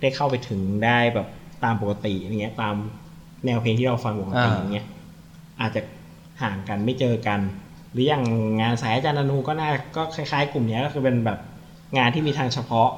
[0.00, 1.28] ได้เข้าไปถึงได้แบบ
[1.64, 2.74] ตามปกติอย่างเงี้ยตาม
[3.44, 4.86] แนวเพลงที่เราฟังปกติอย่างเงี้ย
[5.60, 5.80] อาจจะ
[6.42, 7.40] ห่างกันไม่เจอกัน
[7.92, 8.24] หรืออย่าง
[8.60, 11.38] งานสายอาจารย์อนูก็น่าก็คล้ายๆ กลุ่มเนี้ยก็คือเป็นแบบ
[11.98, 12.90] งานที่มีทางเฉพาะ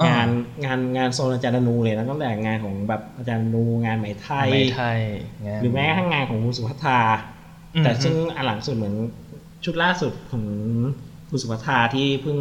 [0.00, 0.28] อ่างงาน
[0.64, 5.00] งานงานโซนอาจารย์อนูเลยนะตั้งแต่งานของแบบอาจารย์อนูงานไหมไทยไม่ไทย
[5.46, 7.00] งานหรือแม้กระทั่งงานของคุณสุภัทรา
[7.74, 8.94] อืมแต่ซึ่งอันหลังสุดเหมือน
[9.64, 10.44] ชุดล่าสุดของ
[11.28, 12.38] คุณสุภัทราที่เพิ่ง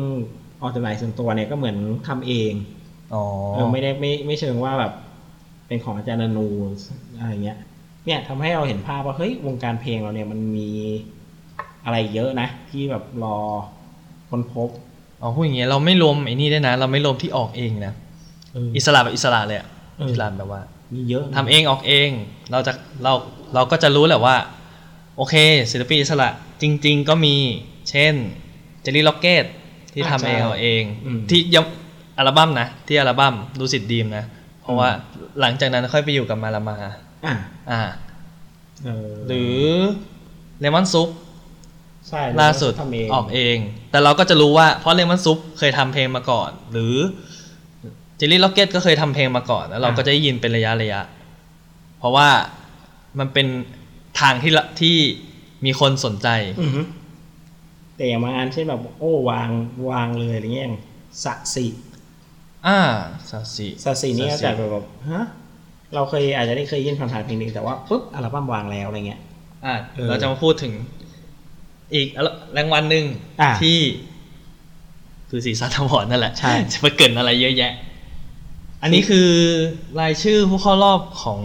[0.62, 2.54] ออกจำหน่ายส่วนตัวเนี่ยก็เหมือนทำเอง
[3.14, 4.94] อ๋อเออไม่ได้ไม่ไม่เชิงว่าแบบ
[5.68, 6.48] เป็นของอาจารย์อนู
[7.18, 7.58] อะไรเงี้ย
[8.06, 10.70] เนี่ยทำให้เราเห็นภาพว่าเฮ้ยวงการเพลงเราเนี่ยมันมี
[11.86, 13.36] อะไรเยอะนะ ที่แบบรอ
[14.30, 14.70] ค้นพบ
[15.22, 17.94] อ๋อพูดอย่างเงี้ยเราไม่รวมไอ้นี่ด้วยนะ เราไม่รวมที่ออกเองนะ
[18.54, 19.68] เอออิสระแบบอิสระเลยอะ
[19.98, 20.62] เอออิอิสระแบบว่า
[20.94, 22.10] มีเยอะทำเองออกเอง
[22.52, 23.14] เราจะเรา
[23.54, 24.36] เราก็จะรู้แหละว่า
[25.18, 25.36] โอเค
[25.72, 26.30] ศิลปินอิสระ
[26.62, 27.36] จริง ๆ ก็มี
[27.90, 28.16] เช่น
[28.82, 29.46] เจลลี่ล็อกเก็ต
[29.94, 30.84] ที่ทำเองเอาเอง
[31.30, 31.66] ที่ยัง
[32.18, 34.26] อัลบั้มนะ ที่อัลบั้มดูสิทดีมนะ
[34.62, 34.90] เพราะว่า
[35.40, 36.94] หลังจากนั้นค่อยไปอยู่กับมาลามาอะ
[37.72, 37.82] อ่า
[38.84, 39.58] เออหรือ
[40.60, 41.10] เลมอนซุป
[42.10, 43.58] ใช่ล่าสุดทำเองออกเอง
[43.92, 46.96] แต่เราก็จะรู้ว่าเพราะเลมอนซุปเคยทำเพลงมาก่อน หรือ
[48.18, 51.02] เจลลี่ล็อกเก็ตก็เคยทำเพลงมาก่อน แล้วเราก็จะได้ยินเป็นระยะระยะ
[52.00, 52.30] เพราะว่า
[53.20, 53.48] มันเป็น
[54.20, 54.98] ทางที่ละที่
[55.66, 56.28] มีคนสนใจ
[56.62, 56.82] อือฮึ
[57.96, 59.50] แต่อย่างบางอันเช่นแบบ โอ้วาง
[59.90, 60.78] วางเลยอะไรเงี้ยอย่าง
[61.24, 61.66] สะสี
[62.68, 62.80] อ่า
[63.30, 65.24] ซาซิสะสีนี่ก็จะแบบฮะ
[65.96, 69.22] เราเคยอาจจะได้เคยยินผ่านๆเพลงหนึ่งแต่ว่าปุ๊บอัลบั้มวางแล้วอะไรเงี้ย
[69.66, 70.74] อ่าเออเราจะมาพูดถึง
[71.94, 72.08] อีก
[72.58, 73.06] รางวัลหนึ่ง
[73.42, 73.80] อ่าที่
[75.30, 77.74] คือสีสัน Award นั่นแหละใช่จะมาเกรินอะไรเยอะแยะ
[78.82, 79.30] อันนี้คือ
[80.00, 81.42] รายชื่อผู้เข้ารอบของ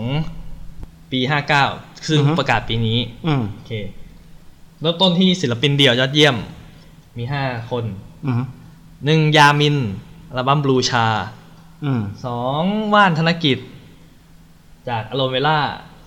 [1.12, 1.20] ปี
[1.62, 3.72] 59ซึ่งอือฮึประกาศปีนี้อืมโอเค
[4.80, 6.36] เริ่มต้นที่ศิลปินเดี่ยวยอดเยี่ยม
[7.18, 7.84] มี5คน
[8.26, 8.42] อืม
[9.04, 9.76] หนึ่งยามิน
[10.30, 11.06] อัลบั้มบลูชา
[11.84, 12.62] อืมสอง
[12.94, 13.58] ว่านธนกฤต
[14.88, 15.60] จากอโลเมล่า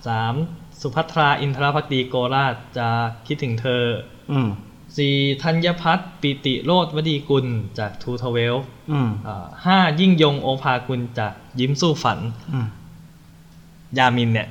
[0.08, 0.34] สาม
[0.82, 4.11] สุภัทราอินทรพักดีโกราชจากคิดถึงเธออืม
[4.98, 7.46] สี่ธัญพัฒน์ปิติโรธวดีกุล
[7.80, 8.56] จากทูทเวล
[8.92, 9.10] อืม
[9.66, 12.20] ห้ายิ่งยงโอภากุลจากยิ้มสู้ฝัน
[12.54, 12.68] อืม
[13.98, 14.48] ยามินเนี่ย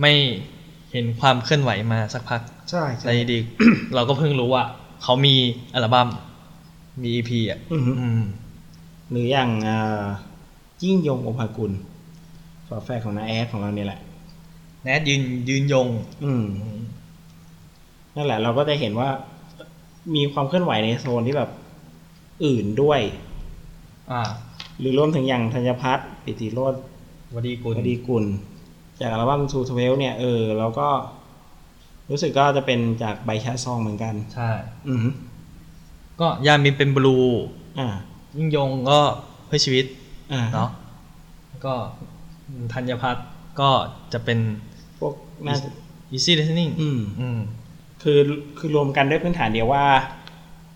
[0.00, 0.12] ไม่
[0.92, 2.40] เห็นความเคลื่อนไหวมาสักพัก
[2.70, 3.38] ใช่ในดี
[3.94, 4.64] เราก็เพิ่งรู้ว่า
[5.02, 5.34] เขามี
[5.74, 6.08] อัลบั้ม
[7.02, 8.22] มี EP อะอืมอืม
[9.10, 10.04] หรืออย่างอ่า
[10.82, 11.72] ยิ่งยงโอภากุล
[12.68, 14.00] ฝาแฝดของน้าแอดของเราเนี่ยแหละ
[14.82, 15.88] แนทยืนยืนยง
[16.24, 16.44] อืม
[18.16, 19.10] นั่นแหละเราก็จะเห็นว่า
[20.14, 21.50] มีความเคลื่อนไหวในโซนที่แบบ
[22.44, 23.00] อื่นด้วย
[24.10, 24.22] อ่า
[24.78, 26.74] หรือรวมถึงอย่างธัญพัฒน์ปิติโรธ
[27.34, 28.24] วดีกุลวดีกุล
[29.00, 30.88] จากอัลบั้มทูทเวลเนี่ยเออเราก็
[32.10, 34.50] รู้สึกก็จะเป็นจากใบชาซองเหมือนกัน ใช่
[34.88, 35.06] อืม
[36.20, 37.18] ก็ยามินเป็นบลู
[37.78, 37.88] อ่า
[38.36, 39.00] ยิ่งยงก็
[39.46, 39.84] เพื่อชีวิต
[40.32, 40.70] อ่าเนาะ
[41.66, 41.74] ก็
[42.72, 43.26] ธัญพัฒน์
[43.60, 43.70] ก็
[44.12, 44.38] จะเป็น
[44.98, 45.14] พวก
[45.46, 45.68] น่าจะ
[46.14, 47.38] easy listening อืมอืม
[48.06, 48.20] คือ
[48.58, 49.84] คือรวมกันด้วยพื้นฐานเดียวว่า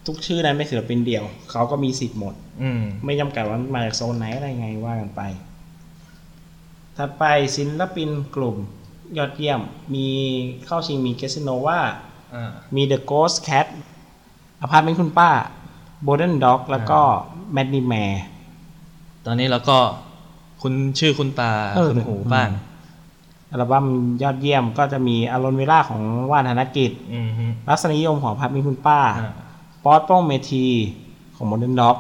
[0.07, 5.23] ทุกชื่อนั้นเป็นศิลปินเดี่ยว เขาก็มีสิทธิ์หมด อืม ไม่จำกัดว่ามาจากโซนไหนอะไรไงว่ากันไป
[6.97, 7.25] ถัดไป
[7.57, 8.57] ศิลปินกลุ่ม
[9.19, 9.61] ยอดเยี่ยม
[9.95, 10.07] มี
[10.67, 11.81] เข้าชิงมีเกสโนวา
[12.35, 13.67] อ่า มี The Ghost Cat
[14.61, 15.31] อพาร์ตเมนต์คุณป้า
[16.07, 17.01] b o l d e n Dog แล้วก็
[17.57, 18.13] m a d n y m a r
[19.27, 19.79] ตอนนี้เราก็
[20.63, 22.68] คุณชื่อคุณตาเออคุณหูบ้างอั
[23.61, 23.85] ลบั้ม
[24.23, 29.33] ยอดเยี่ยมก็จะมีอารอนเวล่าของว่านธนกิจอืมฮึรัศนิยมของพับมีคุณป้าอ่า
[29.85, 30.67] ป๊อตโป้งเมที
[31.37, 31.97] ของ Modern Dog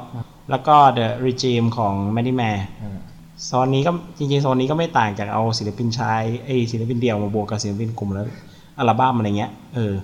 [0.50, 2.98] แล้วก็ The Regime ของ m a d n y m a r อ่า
[3.44, 8.26] โซนนี้ก็จริงๆโซนนี้ก็ไม่ต่างจากเอาศิลปินชายไอยศิลปินเดี่ยวมาบวกกับศิลปินกลุ่มแล้ว
[8.78, 9.94] อัลบั้มอะไรเงี้ยเออ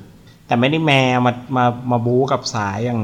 [0.46, 0.92] แต่ไม่ได้แม
[1.26, 3.00] มามามาบู๊กับสายอย่าง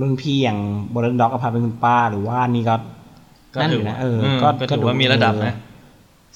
[0.00, 0.58] รุ่นพี่อย่าง
[0.94, 2.74] บรนด็อกอภาเป็นคุณป้า หรือว่านี่ก็
[3.54, 5.54] ก็นั่นอถือยู่นะเออมก็ก็ถือว่ามีระดับนะ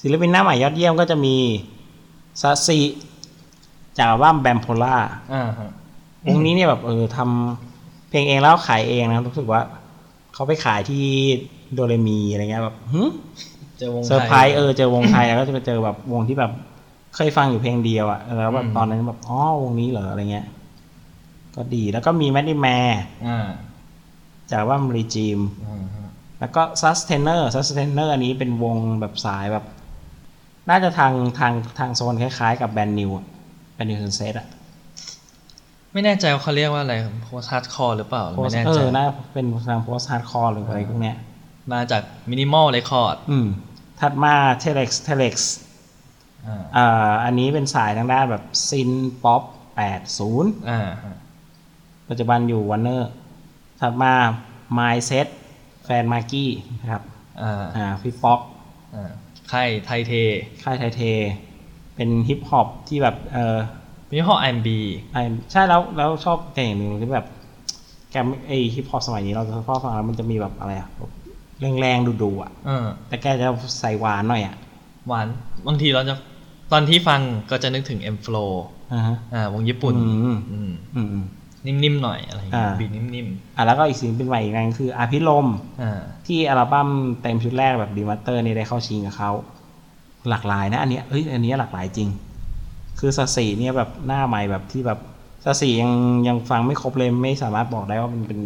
[0.01, 1.35] ศิลปินหน้าใหม่ยอดเยี่ยมก็จะมี
[2.41, 2.79] ซาซิ
[3.97, 4.95] จากอัลบั้มแบมโพล่า
[5.33, 5.69] อ่าฮะ
[6.27, 9.61] วงนี้เนี่ยแบบเออทำเพลงเองแล้วขายเองนะรู้สึกว่า
[10.33, 11.05] เขาไปขายที่
[11.73, 13.03] โดเรมีอะไรเงี้ยแบบหึ
[13.77, 16.51] เจอวงเซอร์ไพรส์ทยเออเจอวงไทยแล้วก็จะไปเจอแบบวงที่แบบ
[17.15, 20.47] เคยฟังอยู่เพลงเดียวอะแล้วแบบอืมตอนนั้นแบบอ๋อวงนี้เหรออะไรเงี้ย
[21.55, 23.47] ก็ดีแล้วก็มี Mattnimare อ่า
[24.51, 29.65] จากว่า Regime อ่าฮะแล้วก็ Sustainer Sustainer อันนี้เป็นวงแบบสายแบบ
[30.69, 33.11] น่าจะทางทางทางโซนคล้ายๆ กับ Brand New
[33.73, 34.47] Brand New Sunset อะ
[35.93, 41.17] ไม่แน่ใจว่าเขาเรียกว่าอะไร post hardcore หรือเปล่าโพสไม่แน่ใจอะเป็นทาง post hardcore หรืออะไรพวกเนี้ย
[41.73, 43.47] มาจาก Minimal Records อืม
[43.99, 45.55] ถัดมา Telex Telexs
[46.47, 49.43] อ่าอ่าอันนี้เป็นสายทางด้านแบบ synth-pop
[50.05, 51.15] 80อ่าฮะ
[52.09, 53.09] ปัจจุบันอยู่วันเนอร์
[53.79, 54.13] ถัดมา
[54.77, 55.27] Mindset
[55.85, 56.49] แฟนมากกี้
[56.81, 57.03] นะครับ
[57.41, 58.39] อ่าอ่าพี่ป๊อก
[58.95, 59.11] อ่า
[59.51, 60.13] ค่ายไทยเท
[60.63, 61.01] ค่ายไทยเท
[61.95, 63.57] เป็นฮิปฮอปที่แบบเออ
[64.09, 64.79] มินิมอลไอมบี
[65.13, 65.17] ไอ
[65.51, 67.27] ใช่แล้วแล้วชอบเพลงอย่างหนึ่งที่แบบ
[68.11, 70.89] แกมไอฮิปฮอปสมัยนี้เราจะชอบฟังแล้วมันจะมีแบบอะไรอะ
[71.79, 73.47] แรงๆดูๆอะเออแต่แกจะ
[73.79, 74.55] ใส่หวานหน่อยอะ
[75.07, 75.27] หวาน
[75.67, 76.15] บางทีเราจะ
[76.71, 78.51] ตอนที่ฟังก็จะนึกถึง M Flow
[78.93, 81.25] อ่าฮะอ่าวงญี่ปุ่นอืมอืมอืมอืม
[81.67, 86.89] นิ่มๆหน่อยอะไรอย่างเงี้ยอ่าบีทนิ่มอะแล้วก็อีกสิ่งเป็นใหม่อีกอันคืออาพิลมๆอ่าที่อัลบั้ม
[87.21, 89.31] เต็มชุดแรกแบบดีมัตเตอร์นี่ได้เข้าชิงกับเขา
[90.29, 92.09] หลากหลายนะอันเนี้ยเอ้ยอันเนี้ยหลากหลายจริง
[92.99, 94.99] คือสสีเนี่ยแบบหน้าใหม่แบบที่แบบ
[95.45, 95.91] สสียัง
[96.27, 98.39] ยังฟังไม่ครบเลยไม่สามารถบอกได้ว่ามันเป็น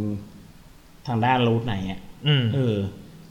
[1.07, 2.75] ทางด้าน route ไหนอะอืมเออ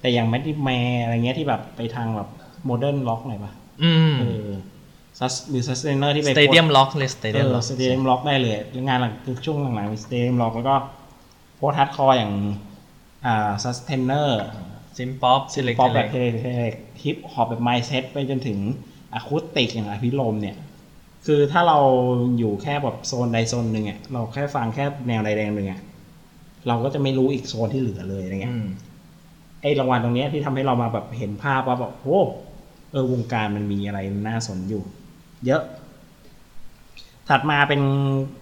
[0.00, 2.28] แต่อย่าง Mattnimare อะไรเงี้ยที่แบบไปทางแบบ
[2.64, 4.77] modern rock หน่อยปะอืมเออซัส
[5.50, 10.74] หรือ Sustainer ที่ไป stadium rock เลย stadium rock stadium rock ได้เลยแล้วงานหลังคือช่วงหลังๆมี stadium rock แล้วก็
[11.56, 12.32] post-hardcore อย่าง
[13.26, 18.58] อ่า Sustainer synth pop electro pop แบบเท่ๆฮิปฮอปแบบไมเซ็ตไปจนถึง
[19.14, 20.56] อะคูสติกอย่างอภิรมย์เนี่ย
[21.26, 21.78] คือถ้าเรา
[22.38, 25.80] อยู่แค่แบบโซนใดโซนหนึ่งอะเราแค่ฟังแค่แนวใดแนวหนึ่งอะ
[26.68, 28.66] เราก็จะไม่รู้อีกโซนที่เหลือเลยอะไรเงี้ยอืม
[29.62, 32.20] ไอ้รางวัลตรงเนี้ยที่ทำให้เรามาแบบเห็นภาพว่าแบบโอ้
[32.92, 34.82] เออวงการมันมีอะไรน่าสนอยู่
[35.46, 35.62] เยอะ
[37.28, 37.80] ถัดมาเป็น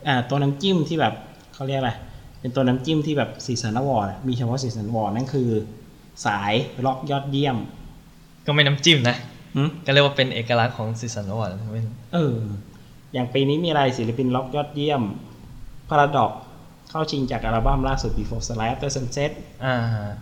[0.06, 1.14] อ่าตัวน้ำจิ้มที่แบบ
[1.54, 1.92] เขาเรียกอะไร
[2.40, 5.48] เป็นตัวน้ำจิ้มที่แบบสีสันอวอร์ดส์มีเฉพาะสีสันอวอร์ดส์นั่นคือ
[6.26, 6.52] สาย
[6.86, 7.56] ร็อกยอดเยี่ยม
[8.46, 9.16] ก็ไม่น้ำจิ้มนะ
[9.56, 11.50] หึก็เรียกว่าเป็นเอกลักษณ์ของสีสันอวอร์ดส์
[12.14, 12.36] เออ
[13.12, 15.02] อย่างปีนี้มีอะไรศิลปินร็อกยอดเยี่ยม
[15.90, 16.30] Paradox
[16.90, 19.30] เข้าชิงจากอัลบั้มล่าสุด Before Sunlight After Sunset
[19.64, 19.74] อ่า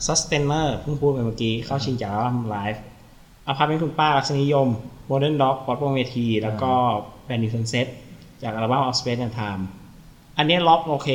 [0.07, 2.81] Sustainer เพิ่งพูดไปเมื่อกี้เข้าชิงจากอัลบั้ม Live
[3.48, 4.68] อพาร์ตเมนต์คุณป้ารักษนิยม
[5.11, 6.72] Modern Dog ป๊อด โป้งเมธี แล้วก็
[7.28, 7.87] b a n d y Sunset
[8.42, 9.62] จากอัลบั้ม Of Space and Time
[10.38, 11.09] อันนี้ร็อกโอเค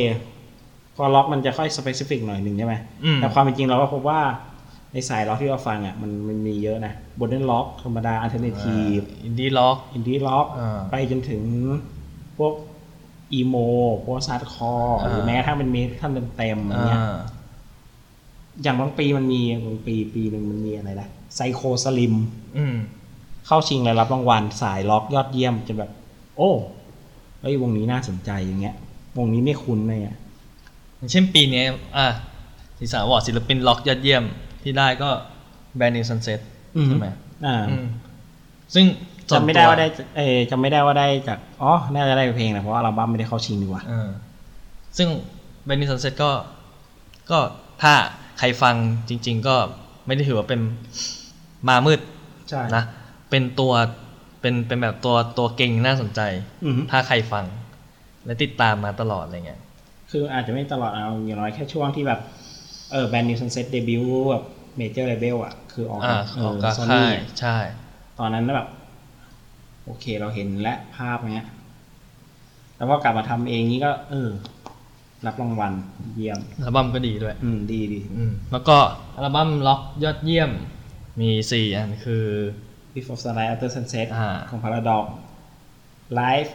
[0.95, 4.19] พอร็อกมันจะค่อย specific หน่อยหนึ่งใช่ไหมอืมแต่ความเป็นจริงเราก็พบว่า
[4.93, 11.41] ในสายร็อกที่เราฟังอะมันมันมีเยอะนะ Modern Rock ธรรมดา Alternative indie rock indie rock อ่าไปจนถึง
[12.37, 12.53] พวก
[13.33, 13.55] emo
[14.05, 17.01] พวก hardcore อ่าหรือแม้กระทั่งเป็นเมทัลเต็มๆอะไรอ่าเงี้ย
[18.61, 22.15] อย่างบางปีมันมีบางปีปีหนึ่งมันมีอะไรนะ Psycho Slim
[22.57, 22.75] อืม
[23.47, 25.91] เข้าชิงรายรับรางวัลสายร็อกยอดเยี่ยมจะแบบ
[26.37, 26.51] โอ้
[27.41, 28.75] เฮ้ยวงนี้น่าสนใจอย่างเงี้ย
[29.17, 30.17] วงนี้ไม่คุ้นเลยอะ
[30.97, 31.63] อย่างเช่นปีนี้
[31.97, 32.07] อะ
[32.77, 34.23] สีสันอวอร์ดส์ศิลปินร็อกยอดเยี่ยม
[34.63, 35.09] ที่ได้ก็
[35.75, 36.39] Brand New Sun set
[36.85, 37.07] ใช่ไหม
[37.45, 37.85] อ่าอืม
[38.73, 38.85] ซึ่ง
[39.29, 44.09] ส่วนจำไม่ได้ตัวว่าได้เออจำไม่ได้ว่าได้จากอ๋อน่าจะได้เพลงนะเพราะว่าอัลบั้มไม่ได้เข้าชิงดีกว่าเออ
[44.97, 45.07] ซึ่ง
[45.65, 46.31] Brand New Sunsetก็
[47.31, 47.39] ก็
[47.81, 47.93] ถ้า
[48.39, 48.75] ใครฟัง
[49.09, 49.55] จริง ๆ ก็
[50.05, 50.61] ไม่ได้ถือว่าเป็น
[51.67, 51.99] มามืด
[52.49, 52.83] ใช่นะ
[53.29, 53.73] เป็นตัว
[54.41, 56.21] เป็นเป็นแบบตัวตัวเก่งน่าสนใจ
[56.65, 57.45] อือฮึถ้าใครฟัง
[58.25, 59.61] และติดตามมาตลอดอะไรเงี้ย
[60.11, 62.19] คืออาจจะไม่ตลอดเอาอย่างน้อยแค่ช่วงที่แบบ
[62.91, 64.43] เออ Brand New Sunset debut แบบ
[64.77, 67.57] major label อะ คือออกอ่าเอออกอกับโซค่านี่ยใช่
[68.19, 68.67] ตอนนั้นแบบ
[69.85, 71.47] โอเคเราเห็นและภาพเนี้ย
[72.77, 74.29] แล้วก็กลับมาทำเองนี่ก็ เออ
[75.25, 75.71] รับรางวัล
[76.15, 78.77] เยี่ยมอัลบั้มก็ดีด้วย อืมดีดีอืมแล้วก็
[79.15, 80.51] อัลบั้มร็อกยอดเยี่ยม
[81.19, 82.25] มีสี่อันคือ
[82.93, 85.05] Before Sunlight After Sunset อ่า ของ Paradox
[86.19, 86.51] Live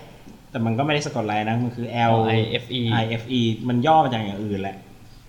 [0.50, 4.76] แต่มันก็ไม่ได้สะกดไลน์นะ มันคือ L I F E I F E มันย่อมาจากอย่างอื่นแหละ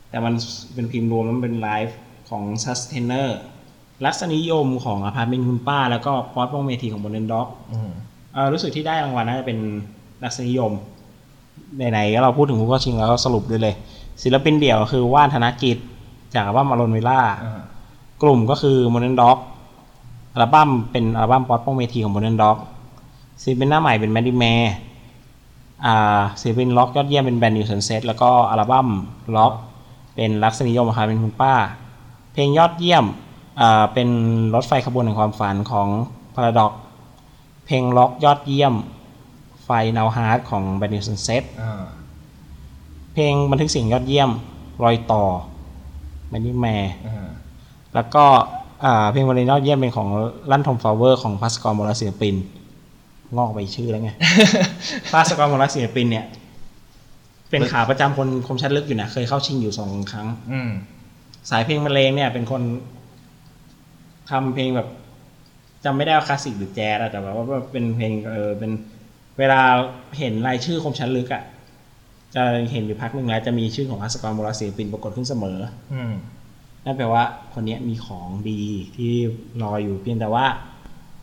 [0.10, 0.36] แต่แต่มัน
[0.74, 1.98] เป็นพิมพ์รวมมันเป็นไลฟ์
[2.30, 3.28] ของ Sustainer
[4.06, 7.92] ลักษณะนิยมของอพาร์ตเมนต์คุณป้า แล้วก็ป๊อด โป้งเมธีของ Modern Dogอืม
[8.34, 9.60] เออรู้สึกที่ได้รางวัลน่าจะเป็น
[10.24, 10.72] ลักษณะนิยม
[11.92, 13.76] ไหนๆก็เราพูดถึงผู้เข้าชิงแล้วก็สรุปด้วยเลย
[14.24, 15.78] ศิลปินเดี่ยวคือว่านธนกฤต
[16.36, 17.62] จากอัลบั้มอารอนเวล่าอ่า
[18.22, 19.38] กลุ่มก็คือ Modern Dog
[20.34, 22.58] อัลบั้มเป็นอัลบั้มป๊อด โป้งเมธีของ Modern Dog
[23.44, 24.60] ศิลปินหน้าใหม่เป็น Maddie m a y
[25.86, 28.88] อ่าศิลปินร็อกยอดเยี่ยมเป็น Brand New Sunset แล้วก็อัลบั้ม
[29.36, 29.54] ร็อก
[30.16, 31.54] เป็นลักษณะนิยมค่ะเป็นคุณป้า
[32.34, 33.06] เพลงยอดเยี่ยม
[33.62, 34.10] อ่าเป็น
[34.56, 35.88] รถไฟขบวนแห่งความฝันของ
[36.36, 36.72] Paradox
[37.66, 38.74] เพลงล็อกยอดเยี่ยม
[39.64, 41.84] ไฟ Now Hard ของแบรนด์นิวสันเซ็ตอ่า
[43.14, 44.30] เพลงบันทึกเสียงยอดเยี่ยม
[44.84, 45.24] รอยต่อ
[46.32, 47.30] Maddie m a y อ่า
[47.96, 48.24] แล้วก็
[48.86, 50.08] อ่าเพลงวันนี้ยอดเยี่ยมเป็นของ
[50.52, 52.36] ลั่นทอมฟลาวเวอร์ของพัสกรมรศิลปิน
[53.38, 54.12] งอกไปชื่อแล้วไง
[55.14, 56.26] พัสกรมรศิลปินเนี่ย
[57.50, 60.72] เป็นขาประจำคนคมชัดลึกอยู่นะเคยเข้าชิงอยู่สองครั้ง อืม
[61.50, 62.62] สายเพลงบรรเลงเนี่ย เป็นคน
[64.30, 64.88] ทำเพลงแบบ
[65.86, 68.72] จำไม่ได้ว่าคลาสสิกหรือแจ๊สอะแต่แบบว่าเป็นเพลงเออเป็น
[69.40, 69.62] เวลา
[70.20, 71.44] เห็นรายชื่อคมชัดลึกอะ
[72.36, 75.58] จะเห็นอยู่พักหนึ่งแล้วจะมีชื่อของพัสกรมรศิลปินปรากฏขึ้นเสมอ
[75.94, 76.14] อืม
[76.86, 77.24] นั่นแปลว่า
[77.54, 78.62] คนเนี้ยมีของดี
[78.96, 79.14] ที่
[79.62, 80.46] รออยู่เพียงแต่ว่า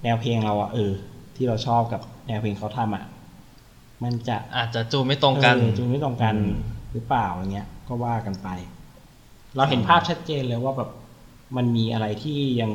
[0.02, 0.92] แนวเพลงเราอะเออ
[1.36, 3.04] ที่เราชอบกับแนวเพลงเขาทำอะ
[4.02, 6.54] มันจะอาจจะจูนไม่ตรงกันเออจูนไม่ตรงกันอืม
[6.92, 8.48] หรือเปล่าอะไรเงี้ย ก็ว่ากันไป
[9.56, 10.90] เราเห็นภาพชัดเจนเลยว่าแบบ
[11.56, 12.72] มันมีอะไรที่ยัง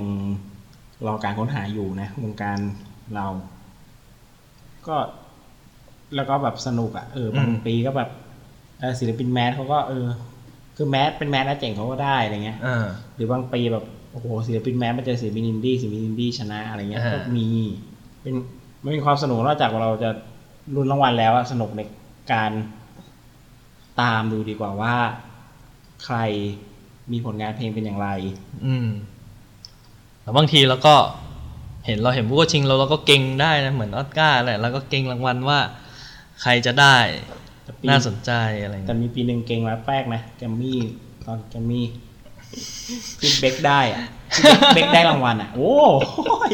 [1.08, 2.58] รอการค้นหาอยู่นะวงการ
[3.16, 3.26] เรา
[4.88, 4.96] ก็
[6.16, 8.10] แล้วก็แบบสนุกอะเออบางปีก็แบบ
[8.80, 10.06] เออศิลปิน mass เขาก็เออ
[10.80, 17.48] คือ mass เป็น mass แล้วเจ๋งเขาก็ได้อะไรเงี้ยอ่าหรือบางปีแบบโอ้โหศิลปิน mass มาเจอศิลปินอินดี้ศิลปินอินดี้ชนะอะไรเงี้ยอ่าก็มี
[18.22, 18.36] เป็น
[18.84, 20.10] มันมีความสนุกนอกจากว่าเราจะ
[20.76, 21.82] รุนรางวัลแล้วอะสนุกใน
[22.34, 22.52] การ
[24.02, 24.96] ตามดูดีกว่าว่า
[26.06, 26.18] ใคร
[27.12, 28.08] มีผลงานเพลงเป็นอย่างไร
[28.66, 28.90] อืม
[30.22, 30.96] แล้วบางทีเราก็
[31.86, 35.60] เห็นเราเห็นผู้ว่าชิงเราเราก็เก่งได้นะเหมือนออสการ์แหละแล้วก็เก่งรางวัลว่า
[36.42, 37.47] ใครจะได้แต่ปี
[37.90, 38.32] น่าสนใจ
[38.64, 40.80] อะไรแต่เงี้ยมีปีหนึ่งเก่งแล้วแป๊กนะแกมมี่
[41.26, 41.86] ตอนแกมมี่
[43.20, 44.04] ที่เบคได้อะ
[44.34, 45.76] ที่เบคได้รางวัลอะโอ้
[46.52, 46.54] ย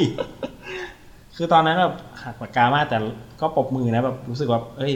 [1.35, 2.97] คือตอนนั้นแบบหักปากกามากแต่
[3.41, 4.93] ก็ปรบมือนะแบบรู้สึกว่า เอ้ย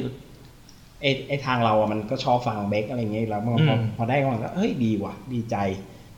[1.01, 5.55] ไอไอทางเราอะมันก็ชอบฟังเบคอะไรอย่างเงี้ยอยู่แล้วมันพอพอได้รางวัลก็เฮ้ยดีว่ะ ดีใจ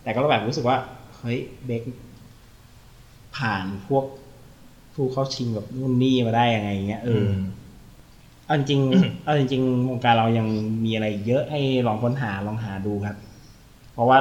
[0.03, 0.77] แต่ก็แบบรู้สึกว่า
[1.17, 1.83] เฮ้ยเบค
[3.37, 4.05] ผ่านพวก
[4.93, 7.31] ผู้เข้าชิงแบบนู่นนี่มาได้ยังไงเงี้ยเออม
[8.49, 10.47] เอาจริงๆเอาจริงๆวงการเรายัง
[10.85, 13.17] มีอะไรเยอะให้ลองค้นหาลองหาดูครับ
[13.93, 14.17] เพราะว่า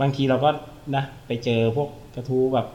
[0.00, 0.50] บางทีเราก็
[0.96, 2.66] นะไปเจอพวกกระทู้แบบ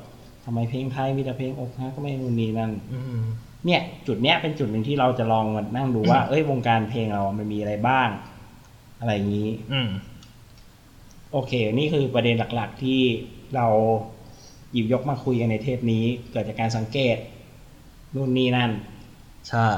[0.45, 3.23] ทำไมเพลงไทยมีแต่เพลงอกหักก็ไม่นู่นนี่นั่นอืม
[3.65, 8.09] เนี่ย จุดเนี้ยเป็นจุดหนึ่งที่เราจะลองมานั่งดูว่า เอ้ยวงการเพลงเรามันมีอะไรบ้าง
[8.99, 9.89] อะไรอย่างนี้ อืม
[11.31, 12.99] โอเค นี่คือประเด็นหลักๆที่
[13.55, 13.67] เรา
[14.71, 17.17] หยิบยกมาคุยกันในเทปนี้ เกิดจากการสังเกต
[18.15, 18.71] นู่นนี่นั่น
[19.49, 19.69] ใช่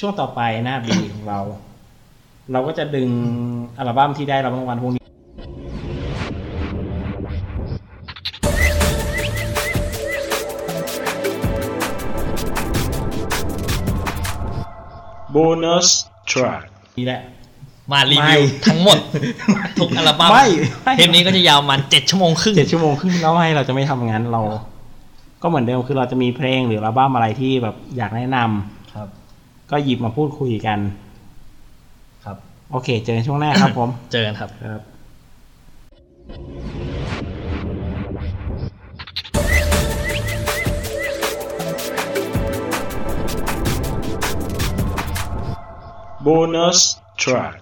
[0.00, 1.40] ช่วงต่อไปหน้าบีของเรา
[2.52, 3.10] เราก็จะดึง
[3.78, 5.02] อัลบั้มที่ได้รับรางวัลพวกนี้
[15.30, 15.88] โบนัส
[16.30, 16.62] ทรัค
[16.98, 17.20] นี่แหละ
[17.92, 18.98] มารีวิวไม่ทั้งหมด
[19.78, 20.46] ทุกอัลบั้มไม่
[20.84, 24.42] ไม่เทปนี้ก็จะยาวมันเจ็ดชั่วโมงครึ่งเจ็ดชั่วโมงครึ่งแล้วให้เราจะไม่ทำงั้นเรา
[25.42, 28.81] ก็เหมือนเดิมคือเราจะมีเพลงหรืออัลบั้มอะไรที่แบบอยากแนะนำครับ
[29.74, 30.78] ก็หยิบมาพูดคุยกัน
[32.24, 32.36] ครับ
[32.70, 34.82] โอเค เจอกันช่วงหน้าครับผม เจอกันครับครับ
[46.22, 46.80] โบนัส
[47.20, 47.54] ทรัค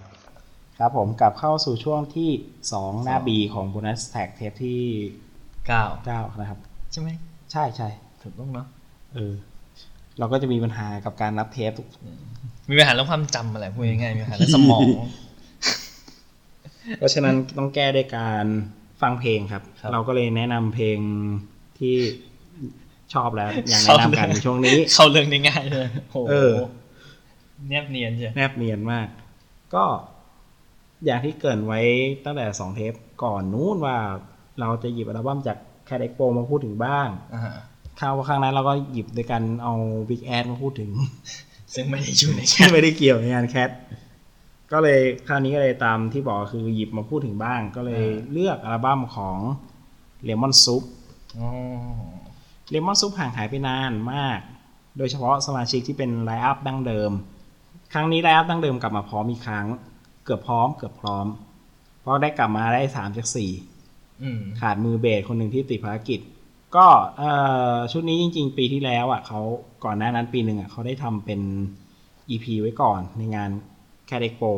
[0.78, 2.30] ครับผมกลับเข้าสู่ช่วงที่
[2.70, 4.82] 2 หน้า B ของ bonus track เทปที่
[5.66, 5.84] เก้า
[6.14, 6.58] 9นะครับ
[6.92, 7.08] ใช่ไหม
[7.52, 7.88] ใช่ใช่
[8.22, 8.66] ถูกต้องเนาะ
[9.14, 9.34] เออ
[10.20, 11.86] เราก็จะมีปัญหากับการนับเทปทุก
[12.70, 14.86] มีปัญหาเรื่องความจำอะไรพูดง่ายๆมีปัญหาเรื่องสมอง
[16.98, 18.44] เพราะฉะนั้นต้องแก้ด้วยการ
[19.02, 20.98] ฟังเพลงครับครับเราก็เลยแนะนำเพลง
[21.78, 21.96] ที่
[23.14, 26.52] ชอบแล้ว อยากแนะนำกันในช่วงนี้ เข้าเรื่องได้ง่ายเลยโอ้โหเออ
[27.68, 29.08] แนบเนียนใช่แนบเนียนมาก
[29.74, 29.84] ก็
[31.04, 31.80] อย่างที่เกริ่นไว้
[32.24, 32.92] ตั้งแต่สองเทป
[33.24, 33.96] ก่อนนู้นว่า
[34.60, 37.42] เราจะหยิบอัลบั้มจาก Cat Expo มาพูดถึงบ้าง อ่า
[38.00, 39.74] ฮะคราวครั้งนั้นเราก็หยิบด้วยกันเอา
[40.08, 40.90] Big Ass มาพูดถึง
[41.74, 43.70] ซึ่งไม่ได้อยู่ในแคที่ปไม่ได้เกี่ยวในงาน Cat
[44.72, 49.38] ก็เลยคราวนี้ก็เลยตามที่บอกคือหยิบมาพูดถึงบ้าง ก็เลยเลือกอัลบั้มของ
[50.24, 50.82] Lemon Soup
[51.38, 51.48] อ๋อ
[52.70, 54.38] Lemon Soup ห่างหายไปนานมาก
[54.98, 57.10] โดยเฉพาะสมาชิกที่เป็นไลน์อัพดั้งเดิม
[57.92, 59.66] ครั้งนี้ไลน์อัพดั้งเดิมกลับมาพร้อมอีกครั้ง
[60.24, 61.26] เกือบพร้อมเกือบพร้อม
[62.10, 63.50] ราะได้กลับมาได้สามจากสี่
[64.22, 66.20] อืมขาดมือเบสคนหนึ่งที่ติดภารกิจ
[66.76, 66.86] ก็
[67.18, 67.30] เอ่
[67.74, 69.40] อชุดนี้จริง ๆ ปีที่แล้วอะเขา
[69.84, 71.40] ก่อนหน้านั้นปีหนึ่งอะเขาได้ทำเป็น
[72.30, 73.50] EP ไว้ก่อนในงาน
[74.10, 74.50] c a d e x p o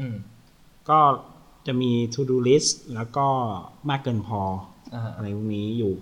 [0.00, 0.16] อืม
[0.88, 0.98] ก็
[1.66, 3.26] จะมี To Do List แล้วก็
[3.90, 4.40] มากเกินพอ
[4.94, 5.92] อ่าอะไรพวกนี้อยู่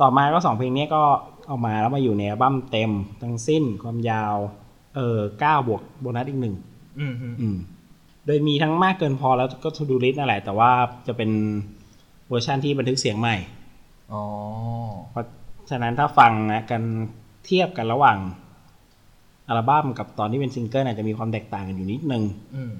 [0.00, 1.02] ต่อมาก็สองเพลงนี้ก็
[1.46, 2.90] เอามาแล้วมาอยู่ในอัลบั้มเต็ม
[3.22, 4.36] ทั้งสิ้นความยาว
[4.96, 6.54] เออเก้าบวกโบนัสอีกหนึ่ง
[7.00, 7.56] อืมอืมอืม
[8.26, 10.70] โดยมีทั้งมากเกินพอแล้วก็ To Do List นั่นแหละ แต่ว่า
[11.06, 11.30] จะเป็น
[12.28, 13.61] เวอร์ชันที่บันทึกเสียงใหม่อ๋อ
[15.10, 15.26] เพราะ
[15.70, 16.82] ฉะนั้นถ้าฟังนะกัน
[17.46, 18.18] เทียบกันระหว่าง
[19.48, 22.22] อัลบั้มกับตอนที่เป็นซิงเกิลอาจจะมีความแตกต่างกันอยู่นิดนึง
[22.56, 22.74] อืม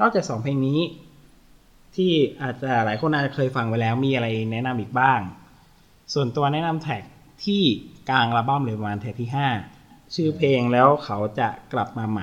[0.00, 0.80] นอกจากสองเพลงนี้
[1.96, 2.12] ที่
[2.42, 5.20] อาจจะหลายคนอาจจะเคยฟังไปแล้วมีอะไรแนะนำอีกบ้าง
[6.14, 7.02] ส่วนตัวแนะนำ track
[7.44, 7.62] ที่
[8.10, 9.30] กลางอัลบั้มเลยประมาณ track ที่
[9.72, 12.20] 5ชื่อเพลงแล้วเขาจะกลับมาไหม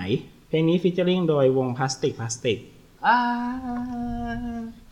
[0.48, 2.70] เพลงนี้ featuring โดยวง Plastic Plastic อ่า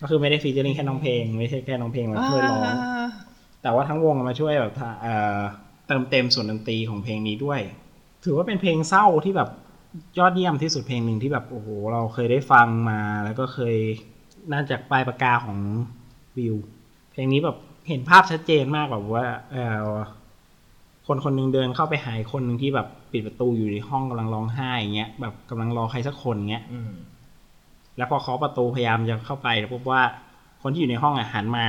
[0.01, 2.73] ก็คือไม่ได้ featuring แค่น้องเพลง ไม่ใช่แค่น้องเพลงมาช่วยร้อง
[3.61, 5.39] แต่ว่าทั้งวงมาช่วยแบบทาเอ่อ
[5.87, 7.59] เติมเต็มส่วนดนตรีของเพลงนี้ด้วย
[8.25, 9.49] ถือว่าเป็นเพลงเศร้าที่แบบ
[10.17, 13.75] ยอดเยี่ยมที่สุดเพลงหนึ่งที่แบบโอ้โหเราเคยได้ฟังมาแล้วก็เคย
[14.51, 15.57] น่าจากปลายปากกาของ
[16.37, 16.55] วิว
[17.11, 17.57] เพลงนี้แบบ
[17.87, 19.57] เห็นภาพชัดเจนมากแบบว่าเอ
[19.87, 19.93] อ
[21.07, 26.91] คนคนหนึงเดินเข้าไปหายคนหนึ่งที่แบบปิดประตูอยู่ในห้องกำลังร้องไห้อย่างเงี้ยแบบกำลังรอใครสักคนเงี้ยอืม
[27.97, 30.01] แล้วพอเคาะประตูพยายามจะเข้าไปแล้วพบว่า
[30.61, 31.67] คนที่อยู่ในห้องอะหันมา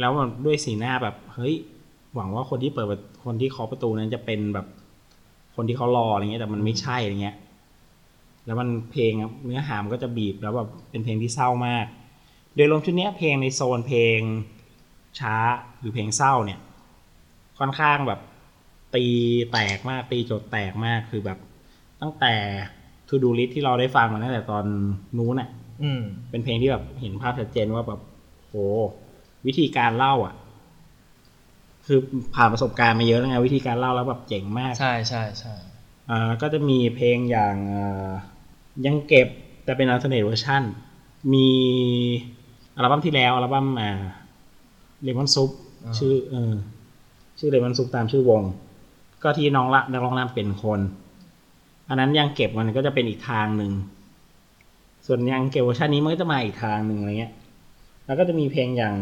[0.00, 0.12] แล้ว
[0.44, 1.54] ด้วยสีหน้าแบบ เฮ้ย
[2.14, 2.86] หวังว่าคนที่เปิด
[3.24, 4.66] คนที่เคาะประตูนั้นจะเป็นแบบ
[5.56, 7.36] คนที่เขารออะไรเงี้ยแต่มันไม่ใช่อะไรเงี้ย
[8.46, 9.12] แล้วมันเพลง
[9.44, 11.86] เนื้อหามนก็จะบีบแล้วแบบเป็นเพลงที่เศร้ามาก
[12.54, 14.20] โดยรวมชุดนี้เพลงในโซนเพลง
[15.18, 15.34] ช้า
[15.78, 16.58] หรือเพลงเศร้าเนี่ย
[17.58, 18.20] ค่อนข้างแบบ
[18.94, 19.04] ตี
[19.52, 21.38] แตกมากตีโจทย์แตกมากคือแบบ
[22.00, 22.34] ตั้งแต่
[23.12, 24.64] To Do List ที่เราได้ฟังมาตั้งแต่ตอน
[25.18, 25.48] นู้นน่ะ
[25.82, 28.00] อืมเป็นเพลงที่แบบเห็นภาพชัดเจนว่าแบบ
[28.48, 28.54] โห
[29.46, 30.34] วิธีการเล่า อะ
[31.86, 31.98] คือ
[32.34, 35.54] ผ่านประสบการณ์มาเยอะแล้วไงวิธีการเล่าแล้วแบบเจ๋งมาก ใช่ใช่ใช่
[36.10, 38.10] อ่าก็จะมีเพลงอย่างอ่า
[38.86, 39.28] ยังเก็บ
[39.64, 40.62] แต่เป็น alternate version
[41.32, 41.48] มี
[42.76, 43.90] อัลบั้มที่แล้วอัลบั้มอ่า
[45.02, 45.50] Lemon Soup
[45.98, 46.52] ชื่อเออ
[47.38, 48.42] ชื่อ Lemon Soup ตามชื่อวง
[49.22, 50.80] ก็ที่น้องละนักร้องนำเป็นคน
[51.88, 53.72] อันนั้นยังเก็บมันก็จะเป็นอีกทางหนึ่ง
[55.06, 57.32] ส่วนยังเก็บเวอร์ชันนี้มันก็จะมาอีกทางหนึ่งอะไรเงี้ย
[58.06, 58.94] แล้วก็จะมีเพลงอย่าง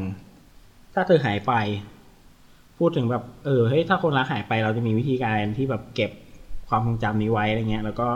[0.94, 1.52] ถ้าเธอหายไป
[2.78, 6.10] พูดถึงแบบเออเฮ้ยถ้าคนรักหายไปเราจะมีวิธีการที่แบบเก็บ
[6.68, 8.08] ความทรงจำนี้ไว้อะไรเงี้ย แล้วก็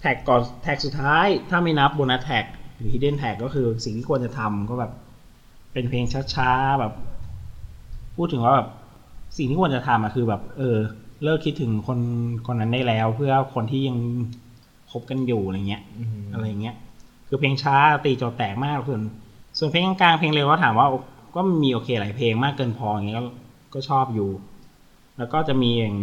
[0.00, 2.44] แท็กก่อนแท็กสุดท้าย ถ้าไม่นับโบนัสแท็ก
[2.76, 4.92] หรือ hidden tag ก็คือสิ่งที่ควรจะทำก็แบบ
[5.72, 6.04] เป็นเพลง
[6.34, 6.92] ช้าๆแบบ
[8.16, 8.68] พูดถึงว่าแบบ
[9.36, 10.76] สิ่งที่ควรจะทำอะคือแบบ เออ
[11.22, 11.98] เลิกคิดถึงคน
[12.46, 13.98] คนนั้นได้แล้ว เพื่อคนที่ยัง
[14.90, 16.76] คบกันอยู่อะไรเงี้ยอืมอะไรเงี้ย
[17.28, 19.02] คือเพลงช้าตีโจทย์แตกมากส่วน
[19.58, 20.86] ส่วนเพลงกลางๆเพลงเร็วก็ถามว่า
[21.36, 23.24] ก็มีโอเคหลายเพลงมากเกินพออย่างเงี้ยก็
[23.74, 24.30] ก็ชอบอยู่
[25.18, 25.96] แล้วก็จะมีอย่าง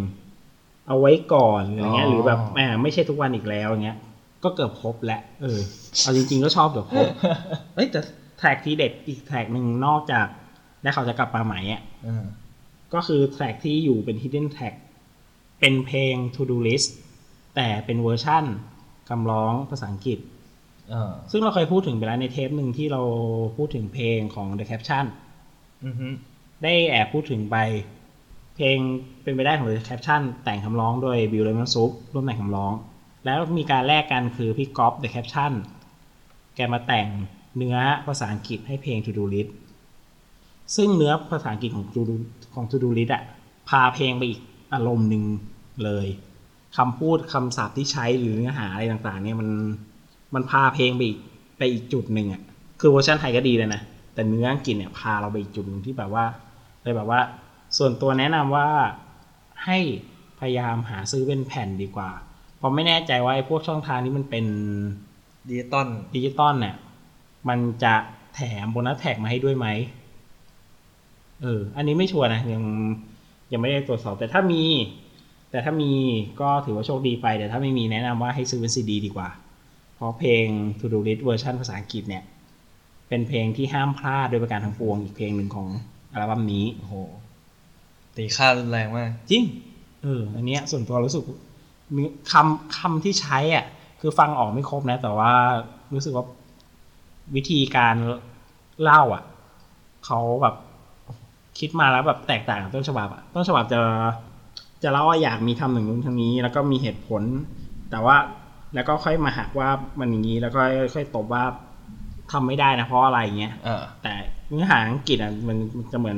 [0.87, 3.97] เอาไว้ก่อนอะไรเงี้ย หรือแบบแหมไม่ใช่ทุกวันอีกแล้วอย่างเงี้ย
[4.43, 5.59] ก็เกือบครบแล้วเออ
[6.01, 7.07] เอาจริง ๆ ก็ชอบเกือบครบ
[7.75, 7.99] เอ้ยแต่
[8.37, 10.27] แท็กที่เด็ดอีกแท็กหนึ่งนอกจาก
[10.83, 12.23] และเขาจะกลับมาใหม่อะอืม
[12.93, 14.73] ก็คือ track ที่อยู่เป็น hidden track
[15.59, 16.89] เป็นเพลง To Do List
[17.55, 18.45] แต่เป็นเวอร์ชั่น
[19.09, 20.19] คำร้องภาษาอังกฤษ
[20.93, 23.01] อ่าซึ่งเราเคยพูดถึงไปแล้วในเทปหนึ่งที่เรา
[23.57, 25.05] พูดถึงเพลงของ The Caption
[25.85, 26.07] อือฮึ
[26.63, 27.57] ได้แอบพูดถึงไป
[28.55, 28.77] เพลง
[29.23, 32.73] เป็นไปได้ของ The Caption แต่งคำร้องโดยบิล Lemon Soup ร่วมแต่งคำร้อง
[33.25, 35.51] แล้วมีการแลกกันคือพี่ก๊อฟ The Caption
[36.55, 37.07] แกมาแต่ง
[37.57, 37.77] เนื้อ
[38.07, 39.49] ภาษาอังกฤษให้เพลง To Do List
[40.75, 42.15] ซึ่งเนื้อภาษาอังกฤษของ To Do
[42.53, 43.23] ของ To Do List อะ
[43.69, 44.41] พาเพลงไปอีก
[44.73, 45.23] อารมณ์หนึ่ง
[45.83, 46.07] เลย
[46.77, 49.49] คำพูดคำศัพท์ที่ใช้หรือเนื้อหาอะไรต่างๆ เนี่ยมัน
[50.33, 51.19] มันพาเพลงไปอีก
[51.57, 52.41] ไปอีกจุดหนึ่งอะ
[52.79, 53.81] คือเวอร์ชันไทยก็ดีเลยนะ
[54.13, 56.25] แต่เนื้ออังกฤษเนี่ยพาเราไปอีกจุดหนึ่งที่แบบว่า
[56.83, 57.19] เลยแบบว่า
[57.77, 58.67] ส่วนตัวแนะนำว่า
[59.65, 59.79] ให้
[60.39, 62.11] พยายามหาซื้อเป็นแผ่นดีกว่า
[62.57, 64.45] เพราะไม่แน่ใจว่าไอ้พวกช่องทางนี้มันเป็น
[65.49, 66.75] ดิจิตอลดิจิตอลเนี่ย
[67.49, 67.93] มันจะ
[68.35, 69.67] แถม bonus track มาให้ด้วยไหม
[71.41, 72.63] เออ อันนี้ไม่ชัวร์นะยัง
[73.51, 74.63] ยังไม่ได้ตรวจสอบ แต่ถ้ามี
[75.51, 75.91] แต่ถ้ามี
[76.41, 79.29] ก็ถือว่าโชคดีไป แต่ถ้าไม่มีแนะนำว่าให้ซื้อเป็นซีดีดีกว่า
[79.95, 80.45] เพราะเพลง
[80.79, 82.23] To Do List เวอร์ชันภาษาอังกฤษเนี่ย
[83.09, 85.67] เป็นเพลงที่ห้ามพลาดโดยประการทั้งปวงอีกเพลงหนึ่งของ
[86.11, 86.95] อัลบั้มนี้โอ้โห
[88.15, 89.43] ตีค่ารุนแรงมาก จริง
[90.03, 91.23] เอออันเนี้ยส่วนตัวรู้สึก
[91.95, 93.65] มีคำคำที่ใช้อะ
[94.01, 95.31] คือฟังออกไม่ครบนะ แต่ว่า
[95.93, 96.25] รู้สึกว่า
[97.35, 97.95] วิธีการ
[98.81, 99.23] เล่าอะ
[100.05, 100.55] เขาแบบ
[101.59, 103.79] คิดมาแล้วแบบแตกต่างกับต้นฉบับอะต้นฉบับจะ
[104.83, 107.23] จะเล่าว่าอยากมีทำหนึ่งนู้นทางนี้ แล้วก็มีเหตุผล
[107.91, 108.15] แต่ว่า
[108.73, 110.61] แล้วก็ค่อยมาหักว่ามันอย่างนี้แล้วก็
[110.95, 111.43] ค่อยตบว่า
[112.31, 114.13] ทำไม่ได้นะเพราะอะไรเงี้ยเออแต่
[114.49, 116.17] เนื้อหาอังกฤษอะมันมันจะเหมือน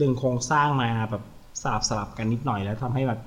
[0.00, 1.22] ดึงโครงสร้างมาแบบ
[1.62, 3.20] สลับสลับกันนิดหน่อยแล้วทำให้แบบ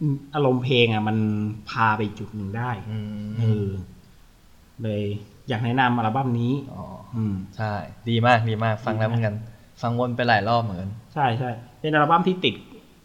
[0.00, 1.16] อืมอารมณ์เพลงอะ มัน
[1.70, 3.68] พาไปอีกจุดหนึ่งได้อืมเออ
[4.82, 5.02] เลย
[5.48, 6.84] อยากแนะนำอัลบั้มนี้อ๋อ
[7.16, 7.72] อืมใช่
[8.08, 9.34] ดีมากดีมากฟังแล้วเหมือนกัน
[9.82, 11.50] ฟังวนไปหลายรอบเหมือนกันใช่ใช่
[11.80, 12.54] เป็นอัลบั้มที่ติด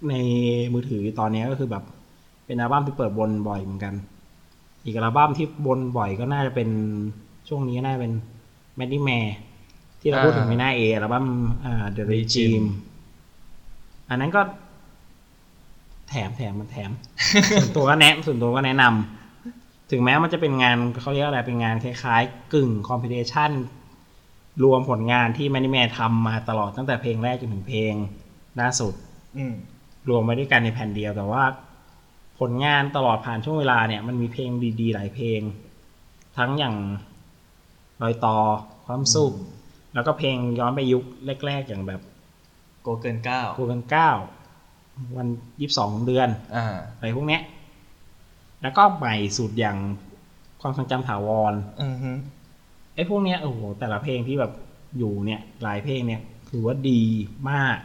[0.10, 0.14] ใน
[0.74, 1.84] มือถือตอนนี้ก็คือแบบ
[2.46, 3.94] เป็นอัลบั้มที่เปิดวนบ่อยเหมือนกัน
[4.86, 6.70] อีกอัลบั้มที่วนบ่อยก็น่าจะเป็น
[7.48, 8.14] ช่วงนี้น่าจะเป็น
[8.80, 9.20] m a d d y m a
[10.02, 11.26] ที่เราพูดถึงไม่น่าเออัลบั้ม
[11.66, 12.68] อ่า The Regime
[14.10, 14.42] อันนั้นก็
[16.10, 16.92] แถมแถมมันแถม
[17.62, 23.52] ส่วนตัวก็แนะส่วนตัวก็แนะนำถึงแม้มันจะเป็นงานเขาเรียกอะไรเป็นงานคล้ายๆ กึ่งคอมพิ t ชัน
[24.64, 27.94] รวมผลงานที่แมน y แมทำมาตลอดตั้งแต่เพลงแรกจนถึงเพลง
[28.60, 28.94] ล่าสุด
[29.38, 29.54] อืม
[30.10, 31.44] รวมไว้ด้วยกันในแผ่นเดียวแต่ว่า
[32.40, 34.50] ผลงานตลอดผ่านช่วงเวลาเนี่ยมันมีเพลง
[34.82, 35.40] ดีๆ หลายเพลง
[36.38, 36.76] ทั้งอย่าง
[38.02, 38.38] รอยต่อ
[38.86, 39.34] ความสุข
[39.94, 41.04] แล้วก็เพลงย้อนไปยุค
[41.46, 42.02] แรก ๆ อย่างแบบ
[42.82, 44.10] โกเกินเก้ากูกันเก้า
[45.18, 45.28] วัน
[45.62, 47.42] ยี่สิบสองเดือนอ่าอะไรพวกเนี้ย
[48.62, 49.78] แล้วก็ใหม่สุดอย่าง
[50.62, 51.54] ความทรงจำถาวร
[53.02, 54.52] อือฮึไอ้พวกเนี้ยโอ้โหแต่ละเพลงที่แบบ
[54.98, 57.02] อยู่เนี่ยหลายเพลงเนี่ยถือว่าดี
[57.52, 57.78] มาก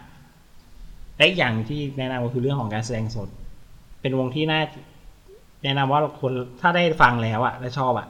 [1.16, 3.28] และอีกอย่างที่แนะนำก็คือเรื่องของการแสดงสด
[4.00, 4.60] เป็นวงที่น่า
[5.64, 8.06] แนะนำว่าคนถ้าได้ฟังแล้วอะและชอบอะ